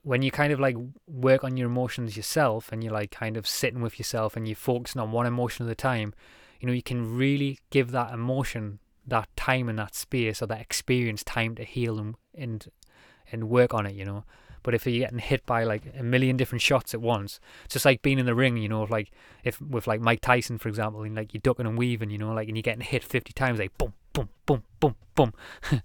[0.02, 0.76] when you kind of like
[1.06, 4.56] work on your emotions yourself and you're like kind of sitting with yourself and you're
[4.56, 6.14] focusing on one emotion at a time,
[6.60, 10.60] you know, you can really give that emotion that time and that space or that
[10.60, 12.68] experience time to heal and and,
[13.32, 14.24] and work on it, you know.
[14.62, 17.84] But if you're getting hit by like a million different shots at once, it's just
[17.84, 19.10] like being in the ring, you know, like
[19.44, 22.32] if with like Mike Tyson, for example, and like you're ducking and weaving, you know,
[22.32, 25.32] like and you're getting hit 50 times, like boom, boom, boom, boom, boom.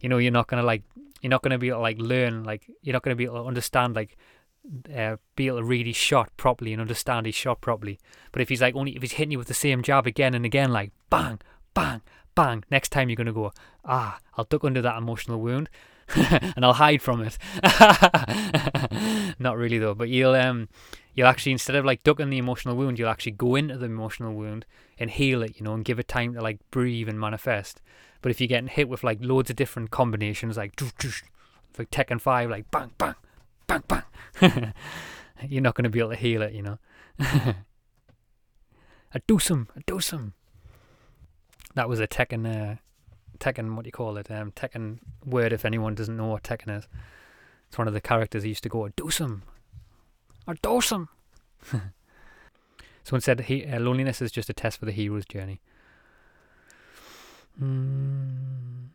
[0.00, 0.82] you know, you're not gonna like,
[1.20, 3.48] you're not gonna be able to like learn, like you're not gonna be able to
[3.48, 4.16] understand, like,
[4.94, 7.98] uh, be able to read his shot properly and understand his shot properly.
[8.32, 10.44] But if he's like only if he's hitting you with the same jab again and
[10.44, 11.40] again, like bang,
[11.74, 12.02] bang,
[12.34, 13.52] bang, next time you're gonna go,
[13.84, 15.68] ah, I'll duck under that emotional wound.
[16.14, 17.36] and I'll hide from it.
[19.40, 20.68] Not really though, but you'll um
[21.16, 24.34] you'll actually instead of like ducking the emotional wound, you'll actually go into the emotional
[24.34, 24.66] wound
[24.98, 27.80] and heal it, you know, and give it time to like breathe and manifest.
[28.20, 30.80] But if you're getting hit with like loads of different combinations, like
[31.78, 33.14] like Tekken Five, like bang bang
[33.66, 34.74] bang bang,
[35.48, 36.78] you're not going to be able to heal it, you know.
[37.18, 37.54] a
[39.26, 40.32] dosum, a dosum.
[41.74, 42.76] That was a Tekken, uh,
[43.38, 44.30] Tekken, what do you call it?
[44.30, 45.52] Um, Tekken word.
[45.52, 46.88] If anyone doesn't know what Tekken is,
[47.68, 49.42] it's one of the characters he used to go a dosum,
[50.46, 51.08] a dosum.
[53.04, 55.60] Someone said he, uh, loneliness is just a test for the hero's journey.
[57.62, 58.88] Mm.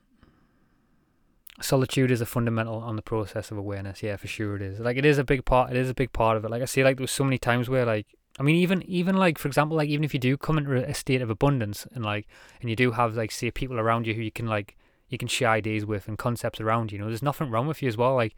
[1.62, 4.04] Solitude is a fundamental on the process of awareness.
[4.04, 4.80] Yeah, for sure it is.
[4.80, 5.72] Like it is a big part.
[5.72, 6.52] It is a big part of it.
[6.52, 8.08] Like I see, like there was so many times where like
[8.40, 10.94] I mean, even even like for example, like even if you do come into a
[10.94, 12.28] state of abundance and like
[12.60, 14.78] and you do have like say people around you who you can like
[15.10, 17.82] you can share ideas with and concepts around you, you know, there's nothing wrong with
[17.82, 18.16] you as well.
[18.16, 18.36] Like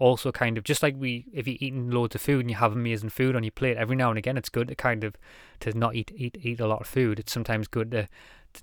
[0.00, 2.72] also kind of just like we if you're eating loads of food and you have
[2.72, 5.14] amazing food on your plate every now and again, it's good to kind of
[5.60, 7.20] to not eat eat eat a lot of food.
[7.20, 8.08] It's sometimes good to.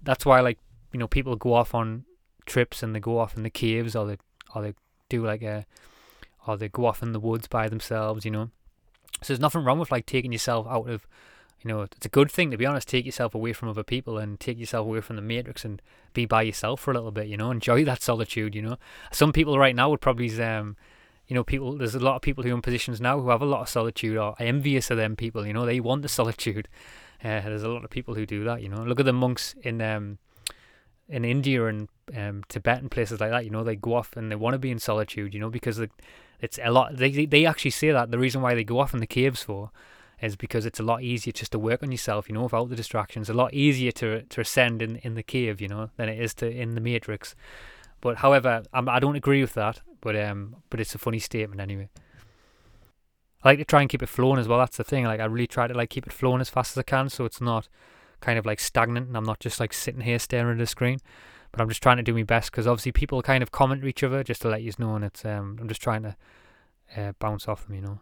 [0.03, 0.59] That's why like
[0.91, 2.03] you know people go off on
[2.45, 4.17] trips and they go off in the caves or they
[4.53, 4.73] or they
[5.09, 5.65] do like a
[6.45, 8.49] or they go off in the woods by themselves, you know.
[9.21, 11.07] So there's nothing wrong with like taking yourself out of
[11.61, 14.17] you know, it's a good thing to be honest, take yourself away from other people
[14.17, 15.81] and take yourself away from the matrix and
[16.13, 18.77] be by yourself for a little bit, you know, enjoy that solitude, you know.
[19.11, 20.75] Some people right now would probably um
[21.27, 23.41] you know, people there's a lot of people who are in positions now who have
[23.41, 26.67] a lot of solitude or envious of them people, you know, they want the solitude.
[27.23, 28.83] Uh, there's a lot of people who do that, you know.
[28.83, 30.19] Look at the monks in um
[31.09, 34.31] in India and um, Tibet and places like that, you know, they go off and
[34.31, 35.79] they want to be in solitude, you know, because
[36.39, 36.97] it's a lot.
[36.97, 39.71] They they actually say that the reason why they go off in the caves for
[40.21, 42.75] is because it's a lot easier just to work on yourself, you know, without the
[42.75, 43.29] distractions.
[43.29, 46.33] A lot easier to to ascend in in the cave, you know, than it is
[46.35, 47.35] to in the matrix.
[48.01, 49.81] But however, I'm, I don't agree with that.
[50.01, 51.89] But um, but it's a funny statement anyway.
[53.43, 54.59] I like to try and keep it flowing as well.
[54.59, 55.05] That's the thing.
[55.05, 57.25] Like I really try to like keep it flowing as fast as I can, so
[57.25, 57.67] it's not
[58.19, 60.99] kind of like stagnant and I'm not just like sitting here staring at a screen.
[61.51, 63.87] But I'm just trying to do my best because obviously people kind of comment to
[63.87, 66.15] each other just to let you know, and it's um I'm just trying to
[66.95, 67.99] uh, bounce off them, you know.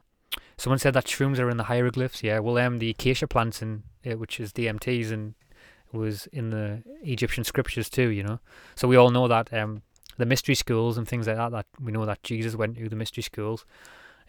[0.58, 2.24] Someone said that shrooms are in the hieroglyphs.
[2.24, 5.36] Yeah, well, um, the acacia plants in uh, which is DMTs and
[5.96, 8.40] was in the Egyptian scriptures too, you know.
[8.76, 9.82] So we all know that um
[10.18, 11.52] the mystery schools and things like that.
[11.52, 13.66] That we know that Jesus went to the mystery schools,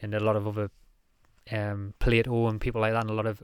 [0.01, 0.71] and a lot of other
[1.51, 3.43] um Plato and people like that, and a lot of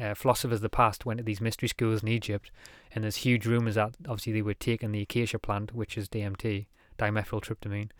[0.00, 2.50] uh, philosophers of the past went to these mystery schools in Egypt,
[2.92, 6.66] and there's huge rumors that obviously they were taking the acacia plant, which is DMT,
[6.98, 7.90] dimethyltryptamine.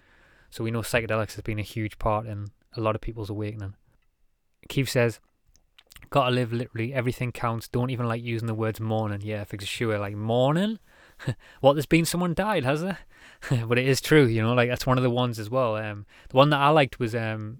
[0.50, 3.74] So we know psychedelics has been a huge part in a lot of people's awakening.
[4.68, 5.20] Keith says,
[6.10, 6.94] "Gotta live literally.
[6.94, 7.68] Everything counts.
[7.68, 9.20] Don't even like using the words morning.
[9.22, 9.98] Yeah, for sure.
[9.98, 10.78] Like morning.
[11.60, 11.74] what?
[11.74, 12.98] There's been someone died, has there?
[13.66, 14.26] but it is true.
[14.26, 15.76] You know, like that's one of the ones as well.
[15.76, 17.58] Um, the one that I liked was um,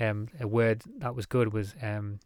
[0.00, 2.20] um, a word that was good was um,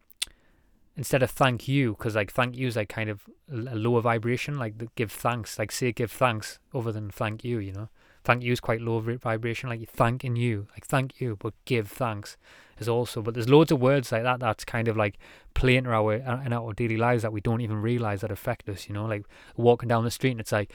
[0.96, 4.58] instead of thank you, because like thank you is like kind of a lower vibration,
[4.58, 7.88] like give thanks, like say give thanks other than thank you, you know.
[8.30, 12.36] Thank you is quite low vibration, like thanking you, like thank you, but give thanks
[12.78, 13.22] is also.
[13.22, 15.18] But there's loads of words like that that's kind of like
[15.52, 18.88] playing in our in our daily lives that we don't even realize that affect us,
[18.88, 19.04] you know.
[19.04, 19.24] Like
[19.56, 20.72] walking down the street and it's like,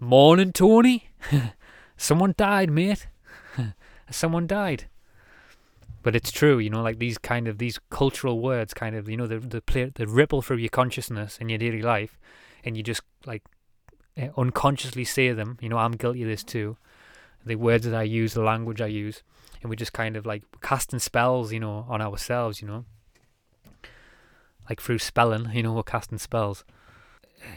[0.00, 1.10] morning, Tony,
[1.96, 3.06] someone died, mate,
[4.10, 4.86] someone died
[6.02, 9.16] but it's true, you know, like these kind of these cultural words, kind of, you
[9.16, 12.18] know, the the play, the ripple through your consciousness in your daily life,
[12.64, 13.44] and you just like
[14.20, 15.56] uh, unconsciously say them.
[15.60, 16.76] You know, I'm guilty of this too.
[17.46, 19.22] The words that I use, the language I use,
[19.62, 22.84] and we just kind of like casting spells, you know, on ourselves, you know,
[24.68, 26.64] like through spelling, you know, we're casting spells.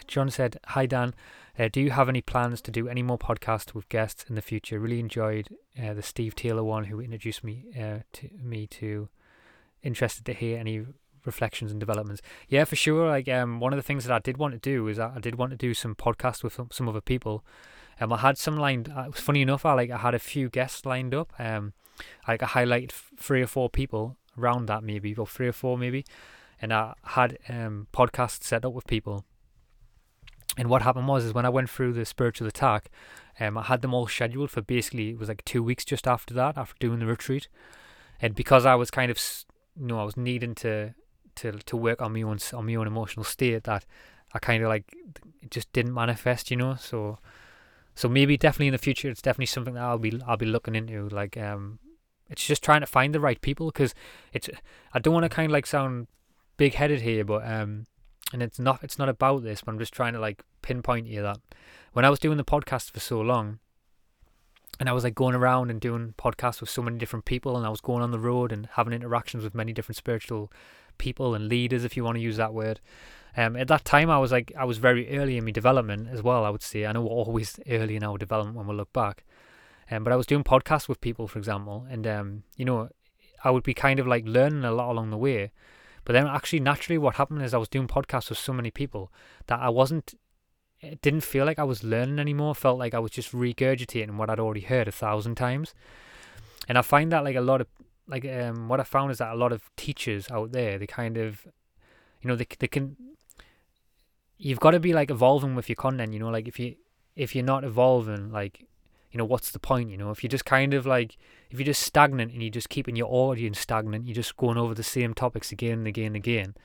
[0.07, 1.13] John said, "Hi Dan,
[1.57, 4.41] uh, do you have any plans to do any more podcasts with guests in the
[4.41, 4.79] future?
[4.79, 5.49] Really enjoyed
[5.81, 9.09] uh, the Steve Taylor one, who introduced me uh, to me to.
[9.81, 10.85] Interested to hear any
[11.25, 12.21] reflections and developments.
[12.47, 13.07] Yeah, for sure.
[13.07, 15.35] Like um, one of the things that I did want to do is I did
[15.35, 17.45] want to do some podcasts with some other people.
[17.99, 18.91] Um, I had some lined.
[18.95, 19.65] Uh, it was funny enough.
[19.65, 21.33] I like I had a few guests lined up.
[21.39, 21.73] Um,
[22.27, 26.05] like I highlighted three or four people around that maybe, or three or four maybe,
[26.61, 29.25] and I had um podcasts set up with people
[30.59, 32.89] and what happened was is when I went through the spiritual attack,
[33.39, 36.33] um, I had them all scheduled for basically it was like two weeks just after
[36.33, 37.47] that, after doing the retreat,
[38.21, 39.17] and because I was kind of
[39.79, 40.93] you know I was needing to
[41.35, 43.85] to to work on my own on my own emotional state that
[44.33, 44.83] I kind of like
[45.41, 46.75] it just didn't manifest, you know.
[46.75, 47.19] So
[47.99, 50.73] so maybe definitely in the future it's definitely something that I'll be I'll be looking
[50.73, 51.09] into.
[51.09, 51.79] Like um,
[52.29, 53.93] it's just trying to find the right people because
[54.31, 54.49] it's
[54.93, 56.07] I don't want to kind of like sound
[56.55, 57.87] big headed here, but um
[58.31, 61.21] and it's not it's not about this, but I'm just trying to like pinpoint you
[61.23, 61.39] that
[61.91, 63.59] when I was doing the podcast for so long,
[64.79, 67.65] and I was like going around and doing podcasts with so many different people, and
[67.65, 70.53] I was going on the road and having interactions with many different spiritual
[70.97, 72.79] people and leaders, if you want to use that word.
[73.37, 76.21] Um, at that time, I was like I was very early in my development as
[76.21, 76.45] well.
[76.45, 79.23] I would say I know we're always early in our development when we look back,
[79.91, 82.89] um, but I was doing podcasts with people, for example, and um, you know,
[83.43, 85.51] I would be kind of like learning a lot along the way.
[86.05, 89.11] But then actually naturally what happened is I was doing podcasts with so many people
[89.47, 90.15] that I wasn't
[90.81, 92.55] it didn't feel like I was learning anymore.
[92.55, 95.73] Felt like I was just regurgitating what I'd already heard a thousand times.
[96.67, 97.67] And I find that like a lot of
[98.07, 101.17] like um what I found is that a lot of teachers out there they kind
[101.17, 101.45] of
[102.21, 102.95] you know they they can
[104.39, 106.75] you've got to be like evolving with your content, you know, like if you
[107.15, 108.65] if you're not evolving like
[109.11, 110.09] you know what's the point you know?
[110.09, 111.17] If you're just kind of like
[111.51, 114.73] if you're just stagnant and you're just keeping your audience stagnant you're just going over
[114.73, 116.55] the same topics again and again and again.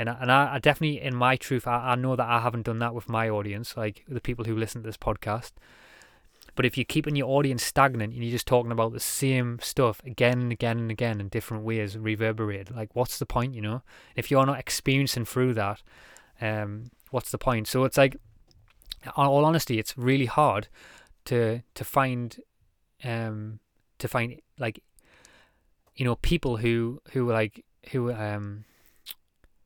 [0.00, 2.66] And I, and I, I definitely in my truth I, I know that I haven't
[2.66, 5.52] done that with my audience like the people who listen to this podcast.
[6.54, 10.02] But if you're keeping your audience stagnant and you're just talking about the same stuff
[10.04, 13.82] again and again and again in different ways reverberated like what's the point you know?
[14.16, 15.82] If you're not experiencing through that
[16.40, 17.68] um what's the point?
[17.68, 18.16] So it's like
[19.04, 20.68] in all honesty it's really hard
[21.26, 22.36] to to find
[23.04, 23.60] um
[23.98, 24.82] to find like
[25.96, 28.64] you know people who who like who um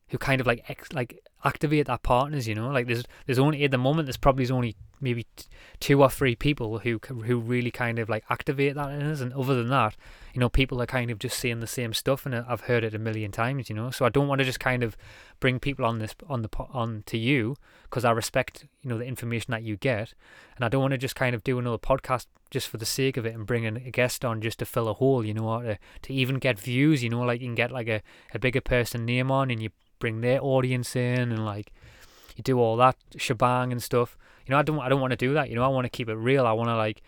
[0.09, 2.69] who kind of like ex, like activate their partners you know?
[2.69, 5.45] Like there's there's only at the moment there's probably only maybe t-
[5.79, 9.21] two or three people who who really kind of like activate that in us.
[9.21, 9.95] And other than that
[10.33, 12.95] you know people are kind of just saying the same stuff and I've heard it
[12.95, 13.91] a million times you know?
[13.91, 14.95] So I don't want to just kind of
[15.39, 19.05] bring people on this on the on to you because I respect you know the
[19.05, 20.13] information that you get.
[20.55, 23.17] And I don't want to just kind of do another podcast just for the sake
[23.17, 25.63] of it and bring a guest on just to fill a hole you know or
[25.63, 27.21] to, to even get views you know?
[27.21, 28.01] Like you can get like a,
[28.33, 29.69] a bigger person name on and you
[30.03, 31.71] bring their audience in and like
[32.35, 34.17] you do all that shebang and stuff.
[34.45, 35.49] You know, I don't I don't want to do that.
[35.49, 36.45] You know, I want to keep it real.
[36.45, 37.01] I want to like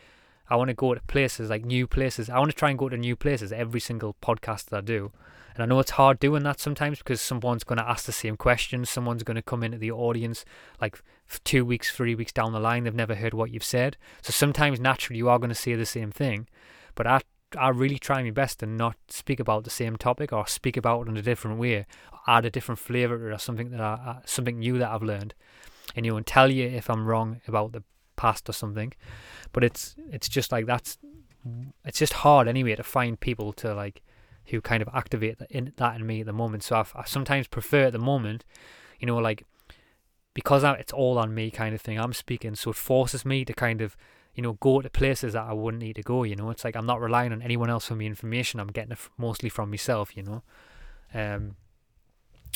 [0.50, 2.30] I want to go to places like new places.
[2.30, 5.12] I want to try and go to new places every single podcast that I do.
[5.54, 8.38] And I know it's hard doing that sometimes because someone's going to ask the same
[8.38, 8.90] questions.
[8.90, 10.46] Someone's going to come into the audience
[10.80, 11.02] like
[11.44, 12.86] two weeks, three weeks down the line.
[12.86, 13.98] They've never heard what you've said.
[14.22, 16.48] So sometimes naturally you are going to say the same thing.
[16.94, 17.22] But I
[17.58, 21.02] I really try my best to not speak about the same topic or speak about
[21.02, 21.86] it in a different way,
[22.28, 25.34] add a different flavour or something that I, something new that I've learned,
[25.96, 27.84] and you know, and tell you if I'm wrong about the
[28.16, 28.94] past or something.
[29.54, 30.98] But it's it's just like that's
[31.84, 34.02] it's just hard anyway to find people to like
[34.48, 36.64] who kind of activate that in that in me at the moment.
[36.64, 38.44] So I've, I sometimes prefer at the moment,
[39.00, 39.46] you know, like
[40.34, 42.00] because I, it's all on me kind of thing.
[42.00, 43.96] I'm speaking, so it forces me to kind of
[44.36, 46.24] you know, go to places that I wouldn't need to go.
[46.24, 48.60] You know, it's like I'm not relying on anyone else for me information.
[48.60, 50.16] I'm getting it mostly from myself.
[50.16, 50.44] You know,
[51.14, 51.56] um,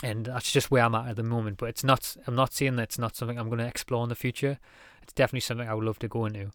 [0.03, 1.57] and that's just where I'm at at the moment.
[1.57, 2.17] But it's not.
[2.27, 4.59] I'm not saying that it's not something I'm going to explore in the future.
[5.01, 6.51] It's definitely something I would love to go into.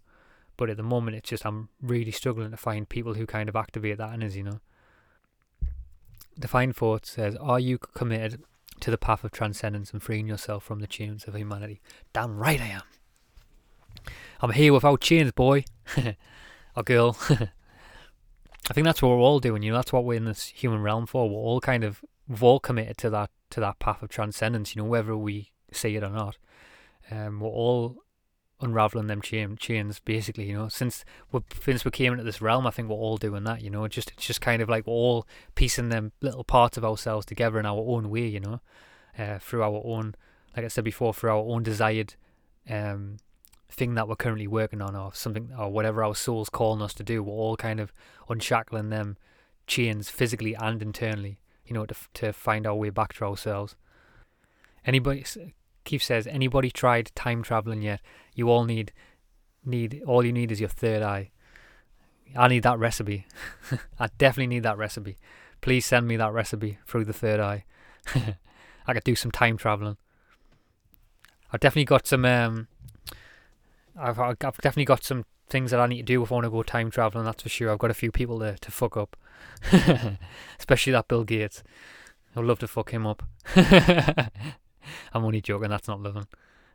[0.57, 3.57] But at the moment, it's just I'm really struggling to find people who kind of
[3.57, 4.37] activate that in us.
[4.37, 4.61] You know.
[6.39, 8.43] Define Thought says, "Are you committed
[8.81, 11.81] to the path of transcendence and freeing yourself from the chains of humanity?"
[12.13, 12.83] Damn right I am.
[14.41, 15.65] I'm here without chains, boy.
[16.77, 17.17] or girl.
[18.71, 20.81] I think that's what we're all doing, you know, that's what we're in this human
[20.81, 21.29] realm for.
[21.29, 24.83] We're all kind of we've all committed to that to that path of transcendence, you
[24.83, 26.39] know, whether we see it or not.
[27.11, 27.99] Um, we're all
[28.61, 30.69] unraveling them chain, chains basically, you know.
[30.69, 33.69] Since we since we came into this realm, I think we're all doing that, you
[33.69, 33.87] know.
[33.87, 37.59] Just it's just kind of like we're all piecing them little parts of ourselves together
[37.61, 38.61] in our own way, you know,
[39.19, 40.15] uh, through our own,
[40.57, 42.15] like I said before, through our own desired
[42.71, 43.19] um,
[43.75, 47.03] thing that we're currently working on or something or whatever our soul's calling us to
[47.03, 47.93] do we're all kind of
[48.29, 49.17] unshackling them
[49.67, 53.77] chains physically and internally you know to, to find our way back to ourselves.
[54.87, 55.25] Anybody
[55.85, 58.01] keith says anybody tried time traveling yet?
[58.35, 58.93] You all need
[59.65, 61.31] need all you need is your third eye.
[62.37, 63.27] I need that recipe.
[63.99, 65.19] I definitely need that recipe.
[65.61, 67.65] Please send me that recipe through the third eye.
[68.87, 69.97] I could do some time traveling.
[71.53, 72.69] I've definitely got some um
[73.97, 76.51] I've I've definitely got some things that I need to do if I want to
[76.51, 77.25] go time traveling.
[77.25, 77.71] That's for sure.
[77.71, 79.17] I've got a few people to to fuck up,
[80.59, 81.63] especially that Bill Gates.
[82.37, 83.23] I'd love to fuck him up.
[83.57, 85.71] I'm only joking.
[85.71, 86.27] That's not living.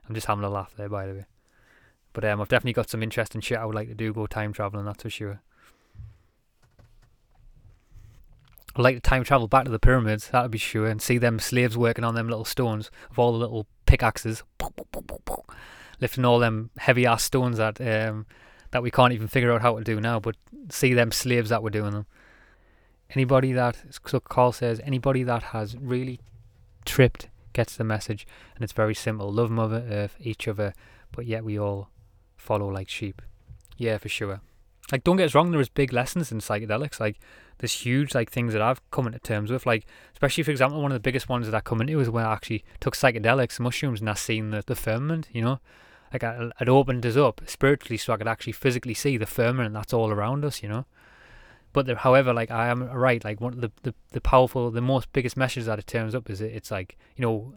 [0.08, 1.26] I'm just having a laugh there, by the way.
[2.14, 4.14] But um, I've definitely got some interesting shit I would like to do.
[4.14, 4.86] Go time traveling.
[4.86, 5.42] That's for sure.
[8.76, 10.30] I'd like to time travel back to the pyramids.
[10.30, 13.40] That'd be sure, and see them slaves working on them little stones of all the
[13.40, 14.44] little pickaxes
[16.02, 18.26] lifting all them heavy ass stones that um,
[18.72, 20.20] that we can't even figure out how to do now.
[20.20, 20.36] But
[20.70, 22.06] see them slaves that were doing them.
[23.12, 26.20] Anybody that so Carl says anybody that has really
[26.86, 30.74] tripped gets the message, and it's very simple: love Mother Earth, each other,
[31.12, 31.90] but yet we all
[32.38, 33.22] follow like sheep.
[33.78, 34.42] Yeah, for sure.
[34.92, 37.00] Like, don't get us wrong, there is big lessons in psychedelics.
[37.00, 37.20] Like,
[37.60, 39.66] there's huge like things that I've come into terms with.
[39.66, 42.26] Like, especially for example, one of the biggest ones that I come into is when
[42.26, 45.30] I actually took psychedelics, mushrooms, and I seen the, the firmament.
[45.32, 45.60] You know,
[46.14, 49.94] like it opened us up spiritually so I could actually physically see the firmament that's
[49.94, 50.86] all around us, you know.
[51.74, 55.12] but however, like I am right, like one of the, the the powerful, the most
[55.14, 57.54] biggest message that it turns up is it, it's like you know,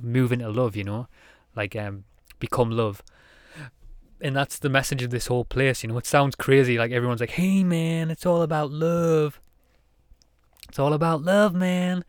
[0.00, 1.08] moving into love, you know,
[1.56, 2.04] like um,
[2.38, 3.02] become love.
[4.20, 5.98] And that's the message of this whole place, you know.
[5.98, 9.40] It sounds crazy, like everyone's like, "Hey, man, it's all about love.
[10.68, 12.04] It's all about love, man."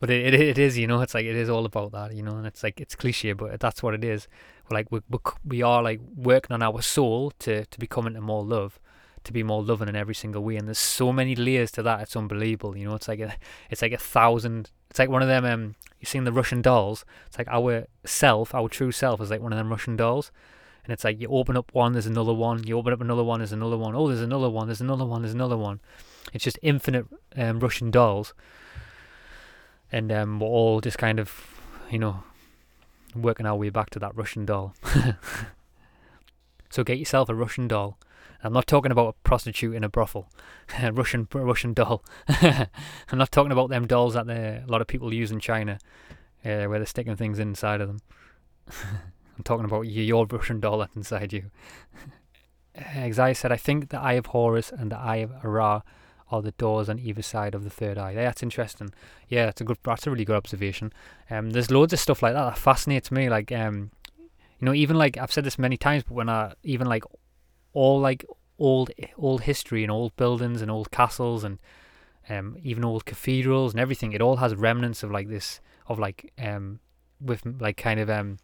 [0.00, 1.00] But it, it it is, you know.
[1.00, 2.36] It's like it is all about that, you know.
[2.36, 4.28] And it's like it's cliche, but that's what it is.
[4.68, 5.00] We're like we
[5.44, 8.78] we are like working on our soul to to become into more love
[9.24, 10.56] to be more loving in every single way.
[10.56, 12.00] And there's so many layers to that.
[12.00, 12.76] It's unbelievable.
[12.76, 13.34] You know, it's like a,
[13.70, 14.70] it's like a thousand.
[14.90, 15.44] It's like one of them.
[15.44, 17.04] Um, you've seen the Russian dolls.
[17.26, 20.32] It's like our self, our true self, is like one of them Russian dolls.
[20.84, 22.66] And it's like you open up one, there's another one.
[22.66, 23.94] You open up another one, there's another one.
[23.94, 24.68] Oh, there's another one.
[24.68, 25.22] There's another one.
[25.22, 25.80] There's another one.
[26.32, 28.32] It's just infinite um, Russian dolls.
[29.90, 31.60] And um, we're all just kind of,
[31.90, 32.22] you know,
[33.14, 34.74] working our way back to that Russian doll.
[36.70, 37.98] so get yourself a Russian doll
[38.42, 40.28] I'm not talking about a prostitute in a brothel,
[40.82, 42.04] a Russian Russian doll.
[42.28, 45.78] I'm not talking about them dolls that a lot of people use in China,
[46.44, 47.98] uh, where they're sticking things inside of them.
[49.36, 51.50] I'm talking about your Russian doll that's inside you.
[52.74, 55.82] As I said, I think the Eye of Horus and the Eye of Ra
[56.30, 58.14] are the doors on either side of the third eye.
[58.14, 58.92] That's interesting.
[59.28, 59.78] Yeah, that's a good.
[59.82, 60.92] That's a really good observation.
[61.30, 63.28] Um, there's loads of stuff like that that fascinates me.
[63.28, 66.86] Like um, you know, even like I've said this many times, but when I even
[66.86, 67.04] like
[67.72, 68.24] all like
[68.58, 71.58] old old history and old buildings and old castles and
[72.28, 74.12] um, even old cathedrals and everything.
[74.12, 76.80] It all has remnants of like this of like um
[77.20, 78.38] with like kind of um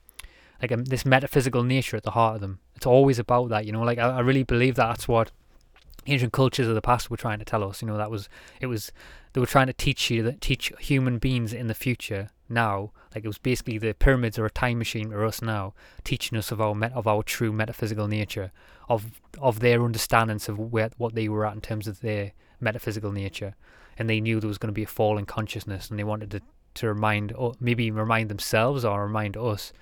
[0.62, 2.60] like um, this metaphysical nature at the heart of them.
[2.74, 3.82] It's always about that, you know.
[3.82, 5.30] Like I, I really believe that that's what
[6.06, 7.82] ancient cultures of the past were trying to tell us.
[7.82, 8.28] You know, that was
[8.60, 8.92] it was
[9.32, 12.92] they were trying to teach you that teach human beings in the future now.
[13.14, 16.50] Like it was basically the pyramids are a time machine for us now, teaching us
[16.50, 18.52] of our met, of our true metaphysical nature,
[18.88, 23.12] of of their understandings of where what they were at in terms of their metaphysical
[23.12, 23.54] nature,
[23.98, 26.30] and they knew there was going to be a fall in consciousness, and they wanted
[26.30, 26.40] to
[26.74, 29.72] to remind or maybe remind themselves or remind us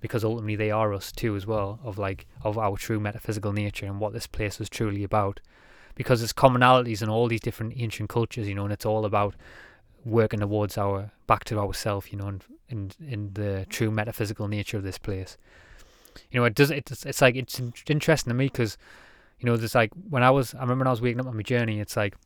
[0.00, 3.86] because ultimately they are us too as well of like of our true metaphysical nature
[3.86, 5.40] and what this place was truly about
[5.94, 9.34] because there's commonalities in all these different ancient cultures you know and it's all about
[10.04, 14.76] working towards our back to ourself you know and in in the true metaphysical nature
[14.76, 15.36] of this place
[16.30, 16.70] you know, it does.
[16.70, 18.76] It's it's like it's interesting to me because,
[19.38, 21.36] you know, there's like when I was, I remember when I was waking up on
[21.36, 21.80] my journey.
[21.80, 22.16] It's like,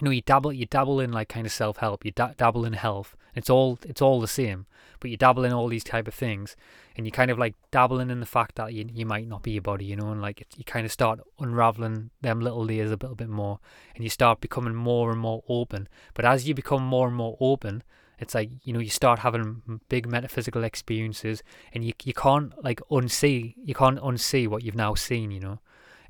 [0.00, 2.04] you know, you dabble, you dabble in like kind of self help.
[2.04, 3.16] You da- dabble in health.
[3.34, 4.66] It's all it's all the same,
[5.00, 6.56] but you dabble in all these type of things,
[6.96, 9.52] and you kind of like dabbling in the fact that you you might not be
[9.52, 12.94] your body, you know, and like you kind of start unraveling them little layers a
[12.94, 13.58] little bit more,
[13.94, 15.88] and you start becoming more and more open.
[16.14, 17.82] But as you become more and more open,
[18.18, 21.42] it's like you know you start having big metaphysical experiences,
[21.72, 25.58] and you you can't like unsee you can't unsee what you've now seen, you know.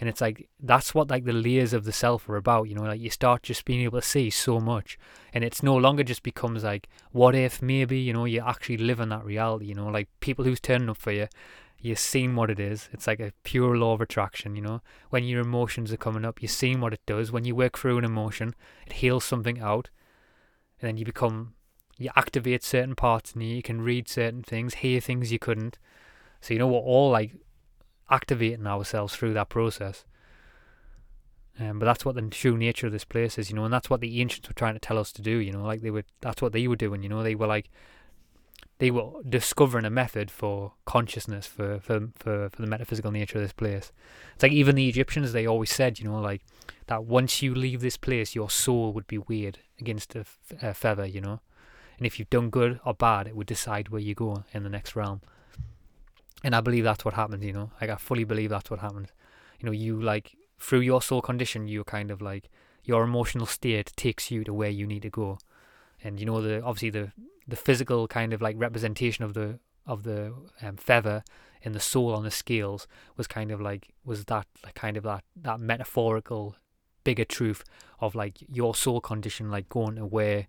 [0.01, 2.83] And it's like that's what like the layers of the self are about, you know.
[2.83, 4.99] Like you start just being able to see so much,
[5.33, 9.01] and it's no longer just becomes like what if maybe you know you actually live
[9.01, 9.89] in that reality, you know.
[9.89, 11.27] Like people who's turning up for you,
[11.81, 12.89] you've seen what it is.
[12.93, 14.83] It's like a pure law of attraction, you know.
[15.11, 17.33] When your emotions are coming up, you've seen what it does.
[17.33, 18.55] When you work through an emotion,
[18.87, 19.91] it heals something out,
[20.81, 21.55] and then you become
[21.99, 23.57] you activate certain parts in you.
[23.57, 25.77] You can read certain things, hear things you couldn't.
[26.41, 27.33] So you know we're all like
[28.11, 30.05] activating ourselves through that process.
[31.61, 33.91] Um, but that's what the true nature of this place is, you know, and that's
[33.91, 36.05] what the ancients were trying to tell us to do, you know, like they were.
[36.21, 37.25] That's what they were doing, you know.
[37.25, 37.69] They were like,
[38.79, 43.45] they were discovering a method for consciousness, for for for, for the metaphysical nature of
[43.45, 43.91] this place.
[44.35, 46.43] It's like even the Egyptians, they always said, you know, like
[46.87, 50.75] that once you leave this place, your soul would be weighed against a, f- a
[50.75, 51.41] feather, you know
[51.99, 54.71] and if you've done good or bad, it would decide where you go in the
[54.71, 55.21] next realm.
[56.45, 57.71] And I believe that's what happens, you know.
[57.81, 59.09] Like I fully believe that's what happens.
[59.61, 62.49] You know, you like through your soul condition, you're kind of like
[62.85, 65.39] your emotional state takes you to where you need to go.
[66.03, 67.13] And you know the obviously the
[67.47, 71.25] the physical kind of like representation of the of the um, feather
[71.63, 72.87] in the soul on the scales
[73.17, 76.55] was kind of like was that like kind of that that metaphorical
[77.05, 77.65] bigger truth
[78.01, 80.47] of like your soul condition like going to where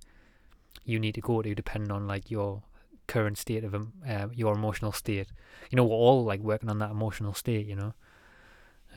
[0.83, 2.63] you need to go to depending on like your
[3.09, 5.27] current state of um, uh, your emotional state.
[5.69, 7.65] You know, we're all like working on that emotional state.
[7.65, 7.93] You know,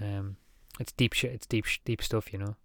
[0.01, 0.37] um,
[0.79, 1.33] it's deep shit.
[1.33, 2.33] It's deep, deep stuff.
[2.33, 2.57] You know,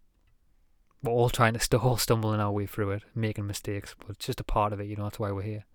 [1.01, 4.25] we're all trying to st- all stumbling our way through it, making mistakes, but it's
[4.27, 4.87] just a part of it.
[4.87, 5.65] You know, that's why we're here.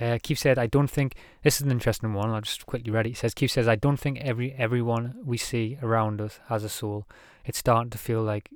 [0.00, 2.30] Uh, Keith said, "I don't think this is an interesting one.
[2.30, 5.36] I'll just quickly read it." He says, "Keith says, I don't think every everyone we
[5.36, 7.06] see around us has a soul.
[7.44, 8.50] It's starting to feel like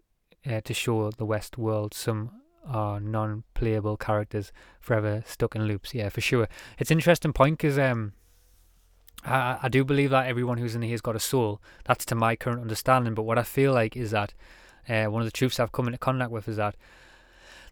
[0.47, 5.95] uh, to show the Westworld some are non-playable characters forever stuck in loops.
[5.95, 6.49] Yeah, for sure.
[6.79, 8.13] It's interesting point because um,
[9.25, 11.61] I, I do believe that everyone who's in here has got a soul.
[11.85, 13.15] That's to my current understanding.
[13.15, 14.35] But what I feel like is that
[14.89, 16.77] uh, one of the truths I've come into contact with is that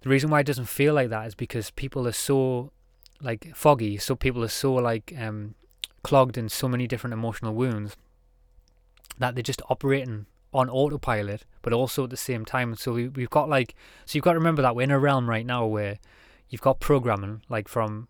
[0.03, 2.73] the reason why it doesn't feel like that is because people are so
[3.21, 5.55] like foggy, so people are so like um,
[6.03, 7.97] clogged in so many different emotional wounds
[9.19, 12.75] that they're just operating on autopilot, but also at the same time.
[12.75, 13.75] So we, we've got like,
[14.05, 15.99] so you've got to remember that we're in a realm right now where
[16.49, 18.09] you've got programming like from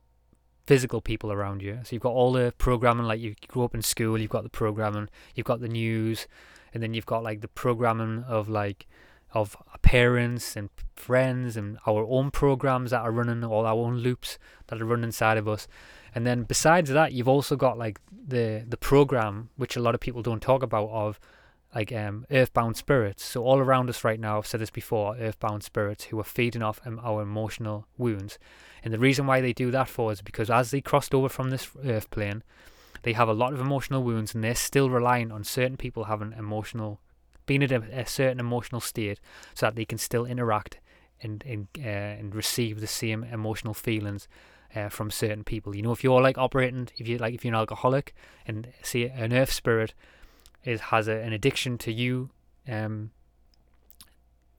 [0.66, 1.80] physical people around you.
[1.82, 4.48] So you've got all the programming, like you grew up in school, you've got the
[4.48, 6.26] programming, you've got the news,
[6.72, 8.86] and then you've got like the programming of like
[9.32, 14.38] of parents and friends and our own programs that are running, all our own loops
[14.66, 15.68] that are running inside of us.
[16.14, 20.00] And then besides that, you've also got like the the program, which a lot of
[20.00, 21.20] people don't talk about, of
[21.74, 23.24] like um, earthbound spirits.
[23.24, 26.62] So all around us right now, I've said this before, earthbound spirits who are feeding
[26.62, 28.38] off um, our emotional wounds.
[28.82, 31.50] And the reason why they do that for is because as they crossed over from
[31.50, 32.42] this earth plane,
[33.02, 36.32] they have a lot of emotional wounds and they're still relying on certain people having
[36.32, 37.00] emotional
[37.46, 39.18] being in a, a certain emotional state
[39.54, 40.78] so that they can still interact
[41.22, 44.28] and and, uh, and receive the same emotional feelings
[44.74, 45.74] uh, from certain people.
[45.74, 48.14] You know, if you're like operating, if you like, if you're an alcoholic,
[48.46, 49.94] and see an earth spirit
[50.64, 52.30] is has a, an addiction to you,
[52.68, 53.10] um,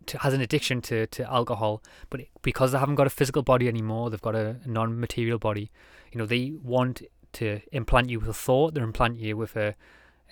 [0.06, 3.68] to, has an addiction to to alcohol, but because they haven't got a physical body
[3.68, 5.72] anymore, they've got a, non-material body.
[6.12, 7.02] You know, they want
[7.34, 8.74] to implant you with a thought.
[8.74, 9.76] They implant you with a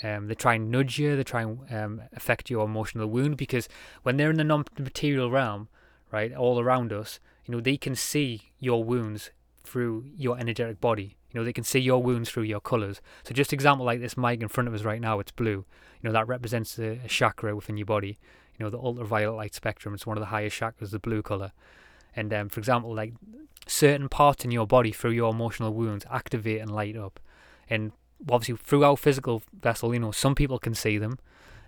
[0.01, 3.67] um, they try and nudge you, they try and um, affect your emotional wound because
[4.03, 5.67] when they're in the non-material realm,
[6.11, 9.31] right, all around us, you know, they can see your wounds
[9.63, 11.17] through your energetic body.
[11.31, 13.01] You know, they can see your wounds through your colors.
[13.23, 15.65] So, just example like this mic in front of us right now, it's blue.
[16.01, 18.17] You know, that represents a, a chakra within your body.
[18.57, 19.93] You know, the ultraviolet light spectrum.
[19.93, 21.51] It's one of the highest chakras, the blue color.
[22.15, 23.13] And um, for example, like
[23.67, 27.19] certain parts in your body through your emotional wounds activate and light up.
[27.69, 27.91] And
[28.29, 31.19] obviously through our physical vessel, you know, some people can see them,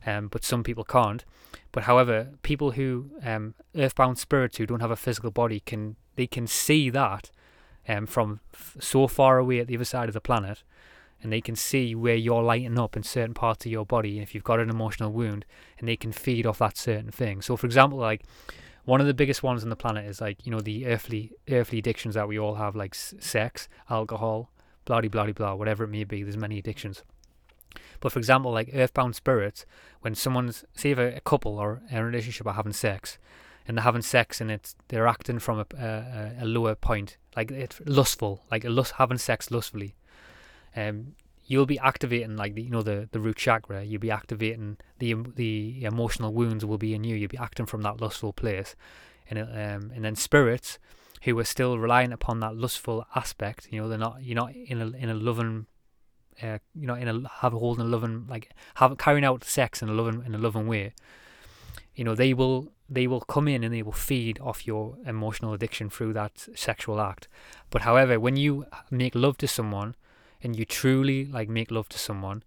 [0.06, 1.24] um, but some people can't.
[1.72, 6.28] But however, people who um, earthbound spirits who don't have a physical body can they
[6.28, 7.32] can see that
[7.88, 10.64] um, from f- so far away at the other side of the planet,
[11.22, 14.34] and they can see where you're lighting up in certain parts of your body if
[14.34, 15.46] you've got an emotional wound,
[15.80, 17.42] and they can feed off that certain thing.
[17.42, 18.24] So, for example, like
[18.86, 21.80] one of the biggest ones on the planet is like you know the earthly earthly
[21.80, 24.50] addictions that we all have, like s- sex, alcohol,
[24.86, 26.24] blah blah blah, whatever it may be.
[26.24, 27.04] There's many addictions.
[28.00, 29.66] But for example, like earthbound spirits,
[30.02, 33.18] when someone's say if a, a couple or a relationship are having sex,
[33.72, 37.52] and they're having sex and it's they're acting from a, a, a lower point, like
[37.52, 39.96] it's lustful, like a lust having sex lustfully.
[40.76, 41.14] Um,
[41.46, 43.82] you'll be activating like the you know the the root chakra.
[43.82, 47.16] You'll be activating the the emotional wounds will be in you.
[47.16, 48.76] You'll be acting from that lustful place,
[49.30, 50.78] and um, and then spirits
[51.22, 53.70] who are still relying upon that lustful aspect.
[53.72, 55.68] You know, they're not you're not in a in a loving,
[56.44, 59.82] uh, you know, in a have a holding a loving like have carrying out sex
[59.82, 60.92] in a loving in a loving way.
[61.96, 65.54] You know, they will they will come in and they will feed off your emotional
[65.54, 67.30] addiction through that sexual act.
[67.70, 69.96] But however, when you make love to someone
[70.44, 72.44] and you truly like make love to someone,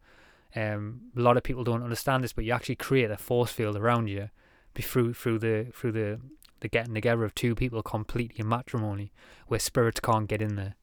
[0.55, 3.75] um, a lot of people don't understand this, but you actually create a force field
[3.77, 4.29] around you
[4.77, 6.21] through through the through the
[6.61, 9.13] the getting together of two people completely in matrimony,
[9.49, 10.75] where spirits can't get in there,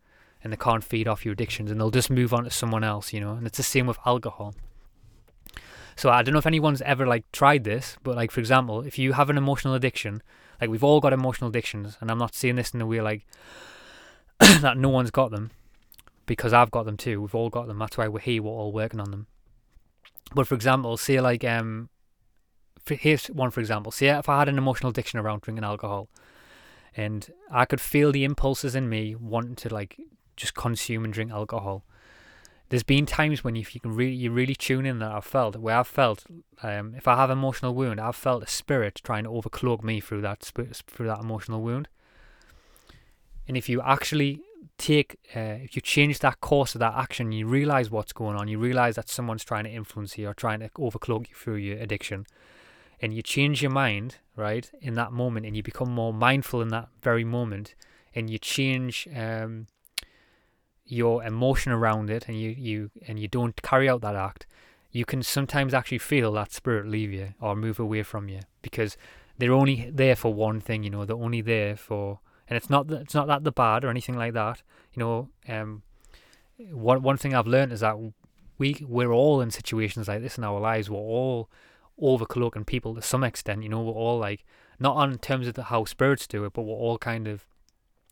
[0.43, 3.13] and they can't feed off your addictions, and they'll just move on to someone else,
[3.13, 3.33] you know.
[3.33, 4.55] And it's the same with alcohol.
[5.95, 8.97] So I don't know if anyone's ever like tried this, but like for example, if
[8.97, 10.21] you have an emotional addiction,
[10.59, 13.25] like we've all got emotional addictions, and I'm not saying this in the way like
[14.39, 15.51] that no one's got them,
[16.25, 17.21] because I've got them too.
[17.21, 17.79] We've all got them.
[17.79, 18.43] That's why we're here.
[18.43, 19.27] We're all working on them.
[20.33, 21.89] But for example, say like um,
[22.85, 23.91] for, here's one for example.
[23.91, 26.09] Say if I had an emotional addiction around drinking alcohol,
[26.95, 29.97] and I could feel the impulses in me wanting to like
[30.35, 31.85] just consume and drink alcohol.
[32.71, 35.57] There's been times when if you can really you really tune in that I've felt
[35.57, 36.23] where I've felt
[36.63, 40.21] um, if I have emotional wound I've felt a spirit trying to overcloak me through
[40.21, 41.89] that through that emotional wound.
[43.45, 44.39] And if you actually
[44.77, 48.47] take uh, if you change that course of that action, you realize what's going on.
[48.47, 51.77] You realize that someone's trying to influence you or trying to overcloak you through your
[51.77, 52.25] addiction,
[53.01, 56.69] and you change your mind right in that moment, and you become more mindful in
[56.69, 57.75] that very moment,
[58.15, 59.67] and you change um,
[60.91, 64.45] your emotion around it, and you you and you don't carry out that act.
[64.91, 68.97] You can sometimes actually feel that spirit leave you or move away from you because
[69.37, 70.83] they're only there for one thing.
[70.83, 72.19] You know, they're only there for
[72.51, 74.61] and it's not that, it's not that they're bad or anything like that.
[74.93, 75.83] You know, um,
[76.57, 77.97] one one thing I've learned is that
[78.57, 80.89] we we're all in situations like this in our lives.
[80.89, 81.49] We're all
[82.01, 83.63] overcloaking people to some extent.
[83.63, 84.43] You know, we're all like
[84.79, 87.45] not on terms of the, how spirits do it, but we're all kind of,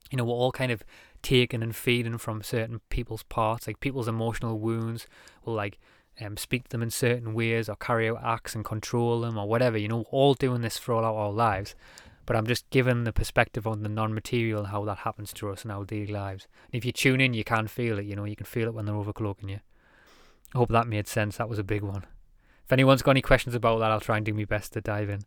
[0.10, 0.84] you know, we're all kind of
[1.22, 5.08] taking and feeding from certain people's parts, like people's emotional wounds
[5.46, 5.80] will like
[6.22, 9.48] um, speak to them in certain ways or carry out acts and control them or
[9.48, 9.78] whatever.
[9.78, 11.76] You know, all doing this for all our, lives.
[12.26, 15.72] But I'm just giving the perspective on the non-material how that happens to us in
[15.72, 16.48] our daily lives.
[16.72, 18.06] And if you tune in, you can feel it.
[18.06, 19.60] You know, you can feel it when they're overcloaking you.
[20.54, 21.38] I hope that made sense.
[21.38, 22.06] That was a big one.
[22.66, 25.10] If anyone's got any questions about that, I'll try and do my best to dive
[25.10, 25.22] in.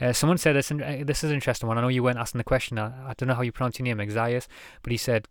[0.00, 0.70] Uh, someone said this.
[0.70, 1.78] Uh, this is an interesting one.
[1.78, 2.78] I know you weren't asking the question.
[2.78, 4.46] I, I don't know how you pronounce your name, Exias,
[4.82, 5.28] but he said,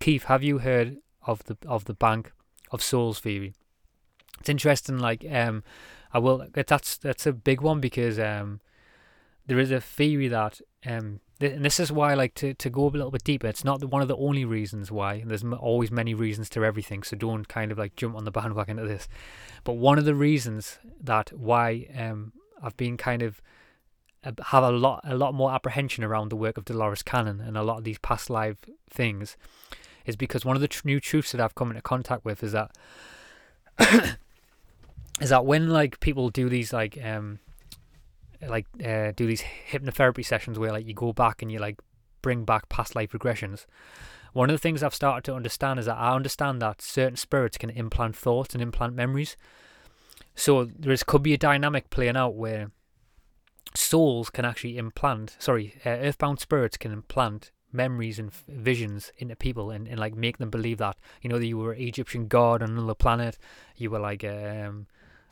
[0.00, 2.32] "Keith, have you heard of the of the Bank
[2.70, 3.54] of Souls theory?"
[4.40, 4.98] It's interesting.
[4.98, 5.64] Like, um,
[6.12, 6.46] I will.
[6.52, 8.60] That's that's a big one because um,
[9.46, 12.86] there is a theory that um, th- and this is why, like, to, to go
[12.86, 15.22] a little bit deeper, it's not the, one of the only reasons why.
[15.26, 18.30] There's m- always many reasons to everything, so don't kind of like jump on the
[18.30, 19.08] bandwagon of this.
[19.64, 22.32] But one of the reasons that why um,
[22.62, 23.40] I've been kind of
[24.46, 27.62] have a lot a lot more apprehension around the work of Dolores Cannon and a
[27.62, 28.56] lot of these past life
[28.90, 29.36] things
[30.06, 32.52] is because one of the tr- new truths that I've come into contact with is
[32.52, 32.70] that
[35.20, 37.38] is that when like people do these like um
[38.48, 41.78] like uh, do these hypnotherapy sessions where like you go back and you like
[42.22, 43.66] bring back past life regressions.
[44.32, 47.56] One of the things I've started to understand is that I understand that certain spirits
[47.56, 49.36] can implant thoughts and implant memories.
[50.34, 52.70] So there is could be a dynamic playing out where
[53.74, 55.36] souls can actually implant.
[55.38, 60.14] Sorry, uh, earthbound spirits can implant memories and f- visions into people and, and like
[60.14, 63.36] make them believe that you know that you were an Egyptian god on another planet.
[63.76, 64.86] You were like um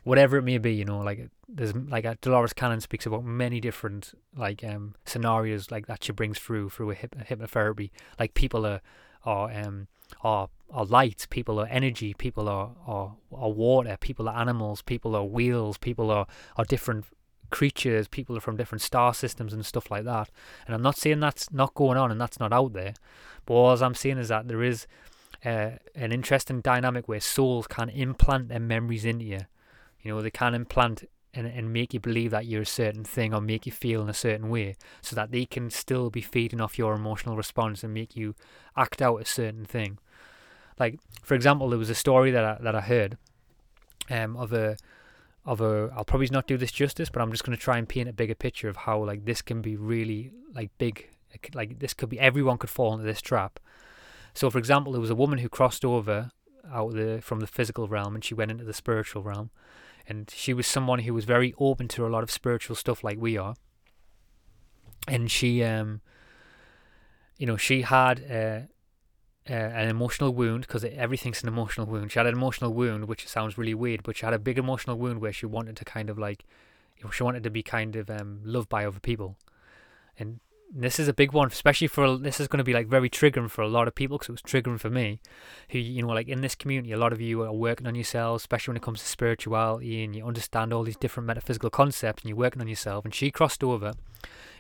[0.04, 3.60] whatever it may be, you know, like there's like a, Dolores Cannon speaks about many
[3.60, 7.90] different like um scenarios like that she brings through through a hypnotherapy.
[8.18, 8.80] Like people are
[9.24, 9.86] are um
[10.22, 15.14] are are light, people are energy, people are, are are water, people are animals, people
[15.14, 16.26] are wheels, people are
[16.56, 17.04] are different
[17.52, 20.28] creatures, people are from different star systems and stuff like that.
[20.66, 22.94] And I'm not saying that's not going on and that's not out there,
[23.46, 24.86] but all I'm saying is that there is
[25.44, 29.40] uh, an interesting dynamic where souls can implant their memories into you
[30.02, 33.32] you know, they can implant and, and make you believe that you're a certain thing
[33.32, 36.60] or make you feel in a certain way so that they can still be feeding
[36.60, 38.34] off your emotional response and make you
[38.76, 39.98] act out a certain thing.
[40.78, 43.16] Like, for example, there was a story that I, that I heard
[44.10, 44.76] um, of a
[45.44, 47.88] of a I'll probably not do this justice, but I'm just going to try and
[47.88, 51.08] paint a bigger picture of how like this can be really like big,
[51.54, 53.58] like this could be everyone could fall into this trap.
[54.34, 56.30] So, for example, there was a woman who crossed over
[56.72, 59.50] out the from the physical realm and she went into the spiritual realm,
[60.08, 63.18] and she was someone who was very open to a lot of spiritual stuff like
[63.18, 63.54] we are
[65.08, 66.00] and she um
[67.38, 68.60] you know she had uh,
[69.48, 73.26] uh, an emotional wound because everything's an emotional wound she had an emotional wound which
[73.26, 76.08] sounds really weird but she had a big emotional wound where she wanted to kind
[76.08, 76.44] of like
[77.10, 79.36] she wanted to be kind of um, loved by other people
[80.16, 80.38] and
[80.74, 83.50] this is a big one, especially for this is going to be like very triggering
[83.50, 85.20] for a lot of people because it was triggering for me.
[85.70, 88.42] Who you know, like in this community, a lot of you are working on yourselves,
[88.42, 92.30] especially when it comes to spirituality, and you understand all these different metaphysical concepts, and
[92.30, 93.04] you're working on yourself.
[93.04, 93.92] And she crossed over,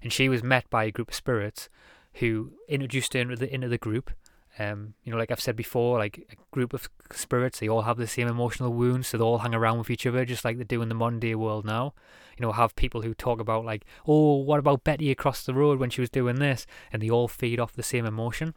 [0.02, 1.70] and she was met by a group of spirits
[2.14, 4.10] who introduced her into the into the group,
[4.58, 7.96] um, you know, like I've said before, like a group of spirits, they all have
[7.96, 10.64] the same emotional wounds, so they all hang around with each other, just like they
[10.64, 11.94] do in the modern day world now.
[12.38, 15.78] You know, have people who talk about like, oh, what about Betty across the road
[15.78, 18.54] when she was doing this, and they all feed off the same emotion.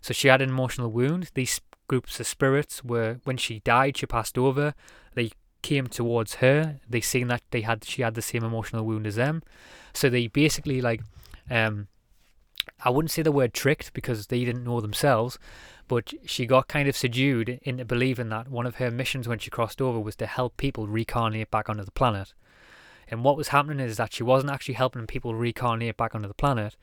[0.00, 1.30] So she had an emotional wound.
[1.34, 4.74] These groups of spirits were, when she died, she passed over.
[5.14, 5.30] They
[5.62, 6.80] came towards her.
[6.88, 9.42] They seen that they had, she had the same emotional wound as them.
[9.92, 11.02] So they basically like,
[11.50, 11.88] um,
[12.84, 15.38] I wouldn't say the word tricked because they didn't know themselves,
[15.86, 19.50] but she got kind of subdued into believing that one of her missions when she
[19.50, 22.34] crossed over was to help people reincarnate back onto the planet.
[23.08, 26.34] And what was happening is that she wasn't actually helping people reincarnate back onto the
[26.34, 26.76] planet.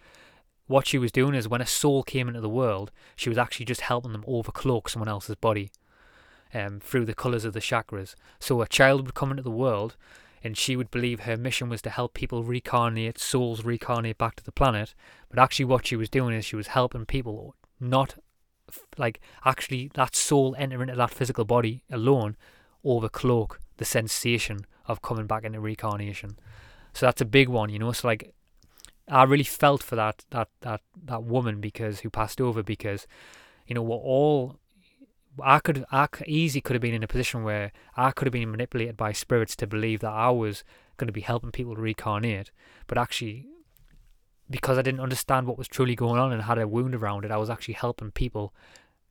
[0.67, 3.65] What she was doing is when a soul came into the world, she was actually
[3.65, 5.71] just helping them overcloak someone else's body
[6.53, 8.15] um, through the colours of the chakras.
[8.39, 9.97] So a child would come into the world
[10.43, 14.43] and she would believe her mission was to help people reincarnate, souls reincarnate back to
[14.43, 14.93] the planet.
[15.29, 18.15] But actually, what she was doing is she was helping people not
[18.97, 22.37] like actually that soul enter into that physical body alone
[22.85, 26.37] overcloak the sensation of coming back into reincarnation.
[26.93, 27.91] So that's a big one, you know.
[27.91, 28.33] So like,
[29.07, 33.07] I really felt for that that that that woman because who passed over because,
[33.67, 34.57] you know, we're all
[35.41, 38.51] I could, I easy could have been in a position where I could have been
[38.51, 40.63] manipulated by spirits to believe that I was
[40.97, 42.51] going to be helping people reincarnate,
[42.87, 43.47] but actually,
[44.49, 47.31] because I didn't understand what was truly going on and had a wound around it,
[47.31, 48.53] I was actually helping people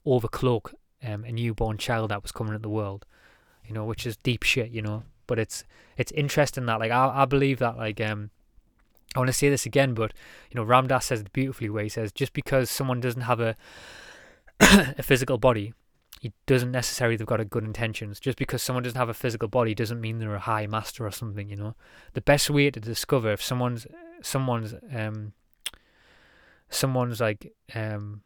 [0.07, 3.07] overcloak um, a newborn child that was coming into the world,
[3.67, 5.05] you know, which is deep shit, you know.
[5.27, 5.65] But it's
[5.97, 8.31] it's interesting that like I I believe that like um
[9.15, 10.13] I want to say this again, but
[10.51, 13.41] you know Ram Dass says it beautifully where he says just because someone doesn't have
[13.41, 13.55] a
[14.61, 15.75] a physical body
[16.21, 18.21] he doesn't necessarily they've got a good intentions.
[18.21, 21.11] Just because someone doesn't have a physical body doesn't mean they're a high master or
[21.11, 21.49] something.
[21.49, 21.75] You know,
[22.15, 23.87] the best way to discover if someone's
[24.23, 25.33] someone's um
[26.71, 28.23] someone's like um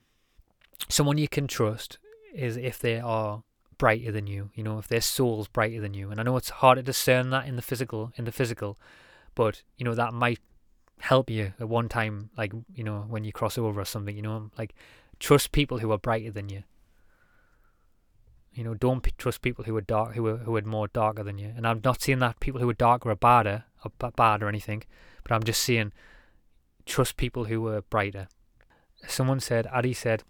[0.88, 1.98] someone you can trust
[2.34, 3.42] is if they are
[3.78, 4.50] brighter than you.
[4.54, 6.10] You know, if their soul's brighter than you.
[6.10, 8.78] And I know it's hard to discern that in the physical in the physical,
[9.34, 10.40] but you know that might
[11.00, 14.16] help you at one time, like you know when you cross over or something.
[14.16, 14.74] You know, like
[15.18, 16.62] trust people who are brighter than you.
[18.54, 21.22] You know, don't p- trust people who are dark, who are who are more darker
[21.22, 21.52] than you.
[21.56, 24.48] And I'm not saying that people who are darker are badder, or b- bad or
[24.48, 24.84] anything,
[25.22, 25.92] but I'm just saying
[26.84, 28.28] trust people who are brighter.
[29.06, 30.22] Someone said, Addy said,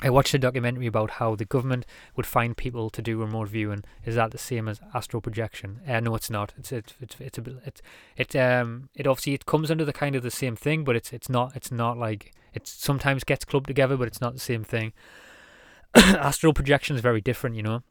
[0.00, 1.86] I watched a documentary about how the government
[2.16, 3.84] would find people to do remote viewing.
[4.04, 5.80] Is that the same as astral projection?
[5.86, 6.52] Uh, no, it's not.
[6.58, 7.82] It's it's it's it's a it's
[8.16, 11.12] it um it obviously it comes under the kind of the same thing, but it's
[11.12, 14.64] it's not it's not like it sometimes gets clubbed together, but it's not the same
[14.64, 14.92] thing.
[15.94, 17.82] astral projection is very different, you know.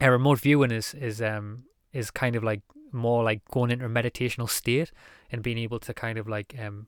[0.00, 2.62] A remote viewing is is um is kind of like
[2.92, 4.90] more like going into a meditational state
[5.30, 6.86] and being able to kind of like um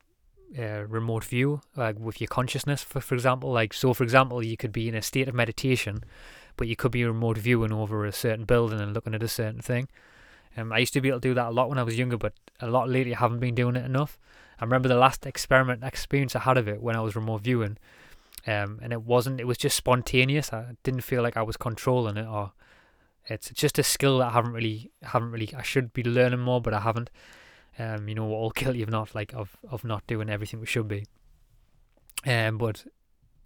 [0.59, 2.83] uh, remote view like with your consciousness.
[2.83, 6.03] For for example like so for example you could be in a state of meditation
[6.57, 9.61] but you could be remote viewing over a certain building and looking at a certain
[9.61, 9.89] thing.
[10.57, 12.17] Um, I used to be able to do that a lot when I was younger
[12.17, 14.19] but a lot lately I haven't been doing it enough.
[14.59, 17.79] I remember the last experiment experience I had of it when I was remote viewing
[18.47, 22.17] um, and it wasn't it was just spontaneous I didn't feel like I was controlling
[22.17, 22.53] it or
[23.27, 26.61] it's just a skill that I haven't really haven't really I should be learning more
[26.61, 27.11] but I haven't
[27.79, 30.67] um, you know, we're all guilty of not like of of not doing everything we
[30.67, 31.07] should be.
[32.27, 32.85] Um, but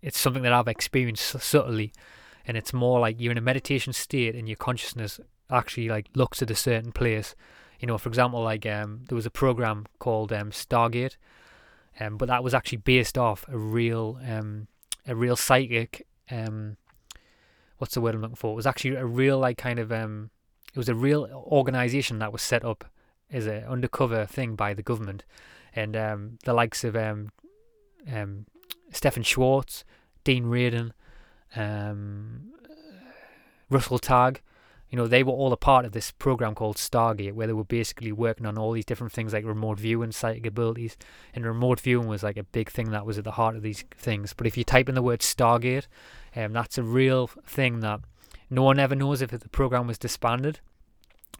[0.02, 1.92] it's something that I've experienced subtly,
[2.46, 6.42] and it's more like you're in a meditation state, and your consciousness actually like looks
[6.42, 7.34] at a certain place.
[7.80, 11.16] You know, for example, like um, there was a program called um, Stargate,
[12.00, 14.68] um, but that was actually based off a real um,
[15.06, 16.76] a real psychic um,
[17.78, 18.52] what's the word I'm looking for?
[18.52, 20.30] It was actually a real like kind of um,
[20.72, 22.84] it was a real organization that was set up
[23.30, 25.24] as an undercover thing by the government,
[25.74, 27.30] and um, the likes of um,
[28.12, 28.46] um,
[28.90, 29.84] Stephan Schwartz,
[30.24, 30.92] Dean Radin,
[31.56, 32.52] um,
[33.70, 34.38] Russell Targ,
[34.94, 37.64] you know, they were all a part of this program called Stargate, where they were
[37.64, 40.96] basically working on all these different things like remote viewing, psychic abilities,
[41.34, 43.82] and remote viewing was like a big thing that was at the heart of these
[43.98, 44.32] things.
[44.34, 45.88] But if you type in the word Stargate,
[46.36, 48.02] um, that's a real thing that
[48.48, 50.60] no one ever knows if the program was disbanded.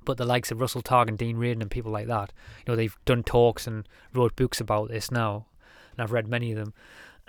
[0.05, 2.32] But the likes of Russell Targ and Dean Radin and people like that,
[2.66, 5.47] you know, they've done talks and wrote books about this now,
[5.93, 6.74] and I've read many of them.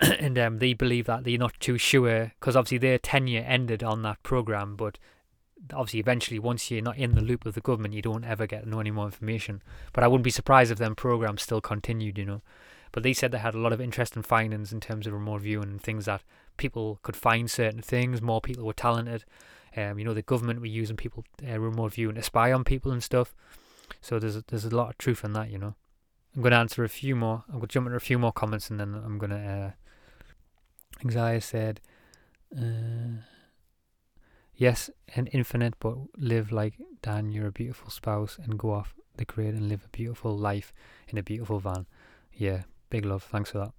[0.18, 4.02] and um, they believe that they're not too sure because obviously their tenure ended on
[4.02, 4.98] that program, but
[5.72, 8.66] obviously eventually once you're not in the loop of the government you don't ever get
[8.66, 9.62] know any more information.
[9.92, 12.42] But i wouldn't be surprised if them programs still continued you know.
[12.92, 15.68] But they said they had a lot of interesting findings in terms of remote viewing
[15.68, 16.22] and things that
[16.56, 19.24] people could find certain things more people were talented.
[19.76, 22.92] Um, you know the government were using people uh, remote viewing to spy on people
[22.92, 23.34] and stuff.
[24.00, 25.74] So there's a, there's a lot of truth in that you know.
[26.34, 28.30] I'm going to answer a few more i'm going to jump into a few more
[28.30, 29.70] comments and then i'm going to uh
[31.02, 31.80] anxiety said
[32.54, 33.22] uh,
[34.56, 39.26] Yes, and infinite, but live like Dan, you're a beautiful spouse, and go off the
[39.26, 40.72] grid and live a beautiful life
[41.08, 41.86] in a beautiful van.
[42.32, 43.22] Yeah, big love.
[43.22, 43.72] Thanks for that.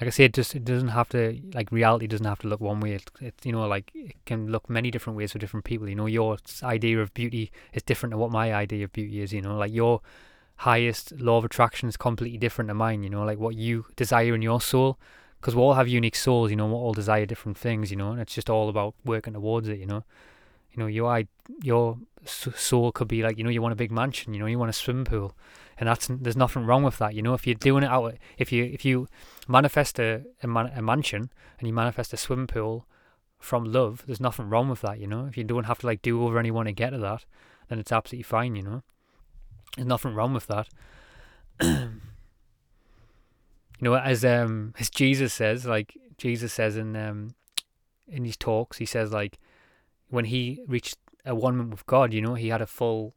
[0.00, 2.60] Like I say, it just it doesn't have to like reality doesn't have to look
[2.60, 2.92] one way.
[2.92, 5.88] It's it you know like it can look many different ways for different people.
[5.88, 9.32] You know, your idea of beauty is different to what my idea of beauty is.
[9.32, 10.00] You know, like your
[10.58, 13.02] highest law of attraction is completely different to mine.
[13.02, 14.98] You know, like what you desire in your soul
[15.46, 18.10] because we all have unique souls, you know, we all desire different things, you know,
[18.10, 20.02] and it's just all about working towards it, you know.
[20.72, 21.22] You know, your
[21.62, 24.58] your soul could be like, you know, you want a big mansion, you know, you
[24.58, 25.36] want a swimming pool,
[25.78, 27.32] and that's there's nothing wrong with that, you know.
[27.32, 29.06] If you're doing it out, if you if you
[29.46, 32.84] manifest a a, man, a mansion and you manifest a swimming pool
[33.38, 35.26] from love, there's nothing wrong with that, you know.
[35.26, 37.24] If you don't have to like do over anyone to get to that,
[37.68, 38.82] then it's absolutely fine, you know.
[39.76, 40.68] There's nothing wrong with that.
[43.78, 47.34] you know, as um as Jesus says, like Jesus says in um
[48.08, 49.38] in his talks, he says like
[50.08, 53.14] when he reached a one with God, you know, he had a full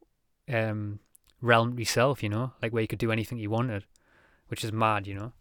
[0.52, 1.00] um
[1.40, 3.84] realm himself, you know, like where he could do anything he wanted,
[4.48, 5.32] which is mad, you know.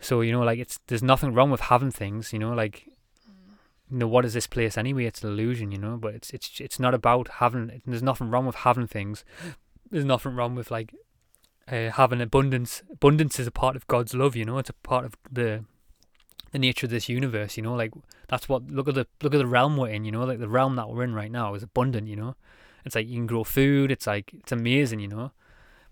[0.00, 2.86] So you know, like it's there's nothing wrong with having things, you know, like
[3.90, 5.04] you know what is this place anyway?
[5.04, 5.96] It's an illusion, you know.
[5.96, 7.82] But it's it's it's not about having.
[7.86, 9.24] There's nothing wrong with having things.
[9.90, 10.94] There's nothing wrong with like
[11.70, 12.82] uh, an abundance.
[12.90, 14.58] Abundance is a part of God's love, you know.
[14.58, 15.64] It's a part of the
[16.52, 17.74] the nature of this universe, you know.
[17.74, 17.92] Like
[18.28, 20.24] that's what look at the look at the realm we're in, you know.
[20.24, 22.34] Like the realm that we're in right now is abundant, you know.
[22.84, 23.90] It's like you can grow food.
[23.90, 25.32] It's like it's amazing, you know.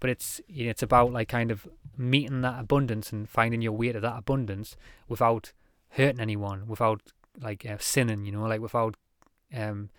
[0.01, 3.73] But it's you know, it's about like kind of meeting that abundance and finding your
[3.73, 4.77] way to that abundance
[5.09, 5.53] without
[5.91, 7.03] hurting anyone, without
[7.41, 8.97] like uh, sinning, you know, like without
[9.55, 9.91] um,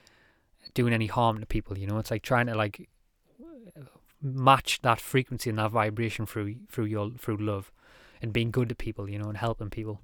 [0.73, 1.77] doing any harm to people.
[1.77, 2.89] You know, it's like trying to like
[4.21, 7.71] match that frequency and that vibration through through your through love
[8.21, 10.01] and being good to people, you know, and helping people.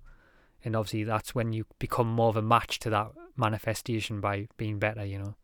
[0.63, 4.79] And obviously, that's when you become more of a match to that manifestation by being
[4.79, 5.35] better, you know,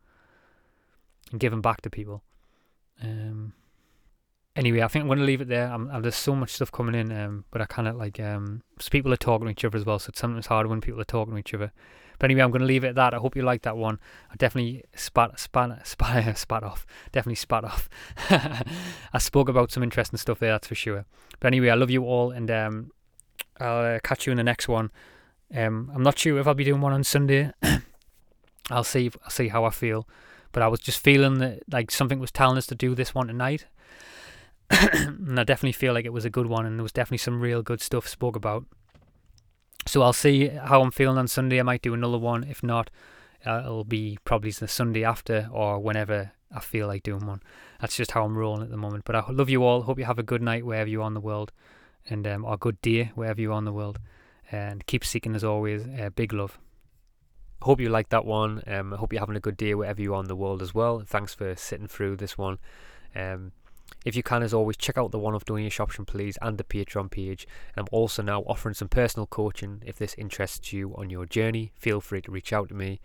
[1.30, 2.22] and giving back to people.
[3.02, 3.52] Um,
[4.56, 5.68] anyway, I think I'm going to leave it there.
[5.68, 8.62] I'm, I'm, there's so much stuff coming in, um, but I kind of like um,
[8.90, 11.04] people are talking to each other as well, so it's sometimes harder when people are
[11.04, 11.72] talking to each other.
[12.22, 13.14] But anyway, I'm going to leave it at that.
[13.14, 13.98] I hope you liked that one.
[14.30, 16.86] I definitely spat, spat, spat, spat off.
[17.10, 17.88] Definitely spat off.
[19.12, 21.04] I spoke about some interesting stuff there, that's for sure.
[21.40, 22.92] But anyway, I love you all, and um,
[23.58, 24.92] I'll uh, catch you in the next one.
[25.52, 27.50] Um, I'm not sure if I'll be doing one on Sunday.
[28.70, 29.10] I'll see.
[29.24, 30.06] I'll see how I feel.
[30.52, 33.26] But I was just feeling that like something was telling us to do this one
[33.26, 33.66] tonight,
[34.70, 37.40] and I definitely feel like it was a good one, and there was definitely some
[37.40, 38.64] real good stuff spoke about.
[39.86, 41.58] So I'll see how I'm feeling on Sunday.
[41.58, 42.44] I might do another one.
[42.44, 42.90] If not,
[43.44, 47.42] uh, it'll be probably the Sunday after or whenever I feel like doing one.
[47.80, 49.04] That's just how I'm rolling at the moment.
[49.04, 49.82] But I love you all.
[49.82, 51.52] Hope you have a good night wherever you are in the world,
[52.08, 53.98] and um, or good day wherever you are in the world.
[54.50, 55.82] And keep seeking as always.
[55.82, 56.58] Uh, big love.
[57.62, 58.62] Hope you liked that one.
[58.66, 60.74] Um, I hope you're having a good day wherever you are in the world as
[60.74, 61.02] well.
[61.06, 62.58] Thanks for sitting through this one.
[63.14, 63.52] Um,
[64.04, 66.64] if you can, as always, check out the One Off Donation option, please, and the
[66.64, 67.46] Patreon page.
[67.76, 69.82] And I'm also now offering some personal coaching.
[69.86, 73.00] If this interests you on your journey, feel free to reach out to me.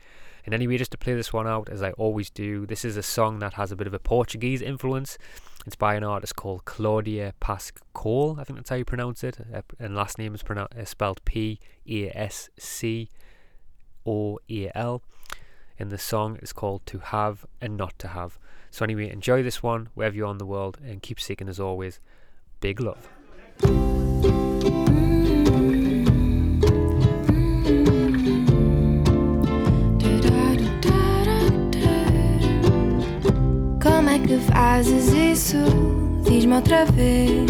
[0.45, 3.03] And anyway, just to play this one out, as I always do, this is a
[3.03, 5.17] song that has a bit of a Portuguese influence.
[5.65, 9.39] It's by an artist called Claudia Pascoal, I think that's how you pronounce it.
[9.53, 13.09] Uh, and last name is pronounced, uh, spelled P A S C
[14.05, 15.03] O A L.
[15.77, 18.39] And the song is called To Have and Not to Have.
[18.77, 21.59] So, anyway, enjoy this one wherever you are in the world and keep seeking as
[21.59, 21.99] always.
[22.59, 23.09] Big love.
[33.81, 35.57] Como é que fazes isso?
[36.23, 37.49] Diz-me outra vez.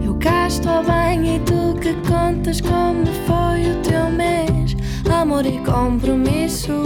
[0.00, 4.76] Eu cá estou bem e tu que contas como foi o teu mês.
[5.12, 6.84] Amor e compromisso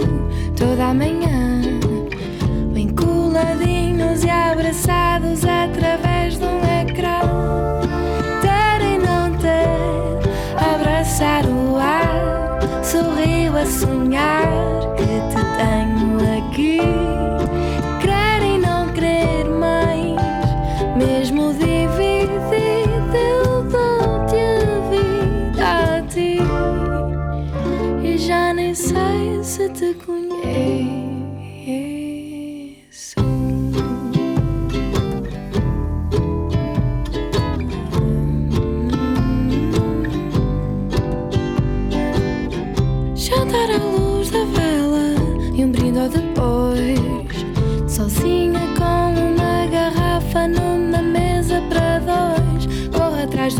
[0.57, 1.62] toda a manhã
[4.23, 7.19] e abraçados através de um ecrã.
[8.41, 14.47] Ter e não ter, abraçar o ar, sorriu a sonhar
[14.95, 17.12] que te tenho aqui.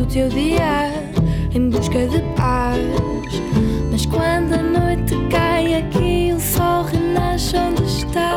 [0.02, 0.92] Teu dia
[1.54, 2.80] em busca de paz.
[3.92, 8.36] Mas quando a noite cai aqui, o sol renasce onde está.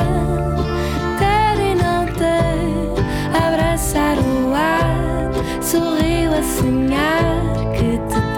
[1.18, 8.35] Ter e não ter, abraçar o ar, sorriu a sonhar que te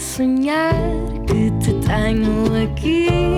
[0.00, 0.74] sonhar
[1.26, 3.29] que te tenho aqui.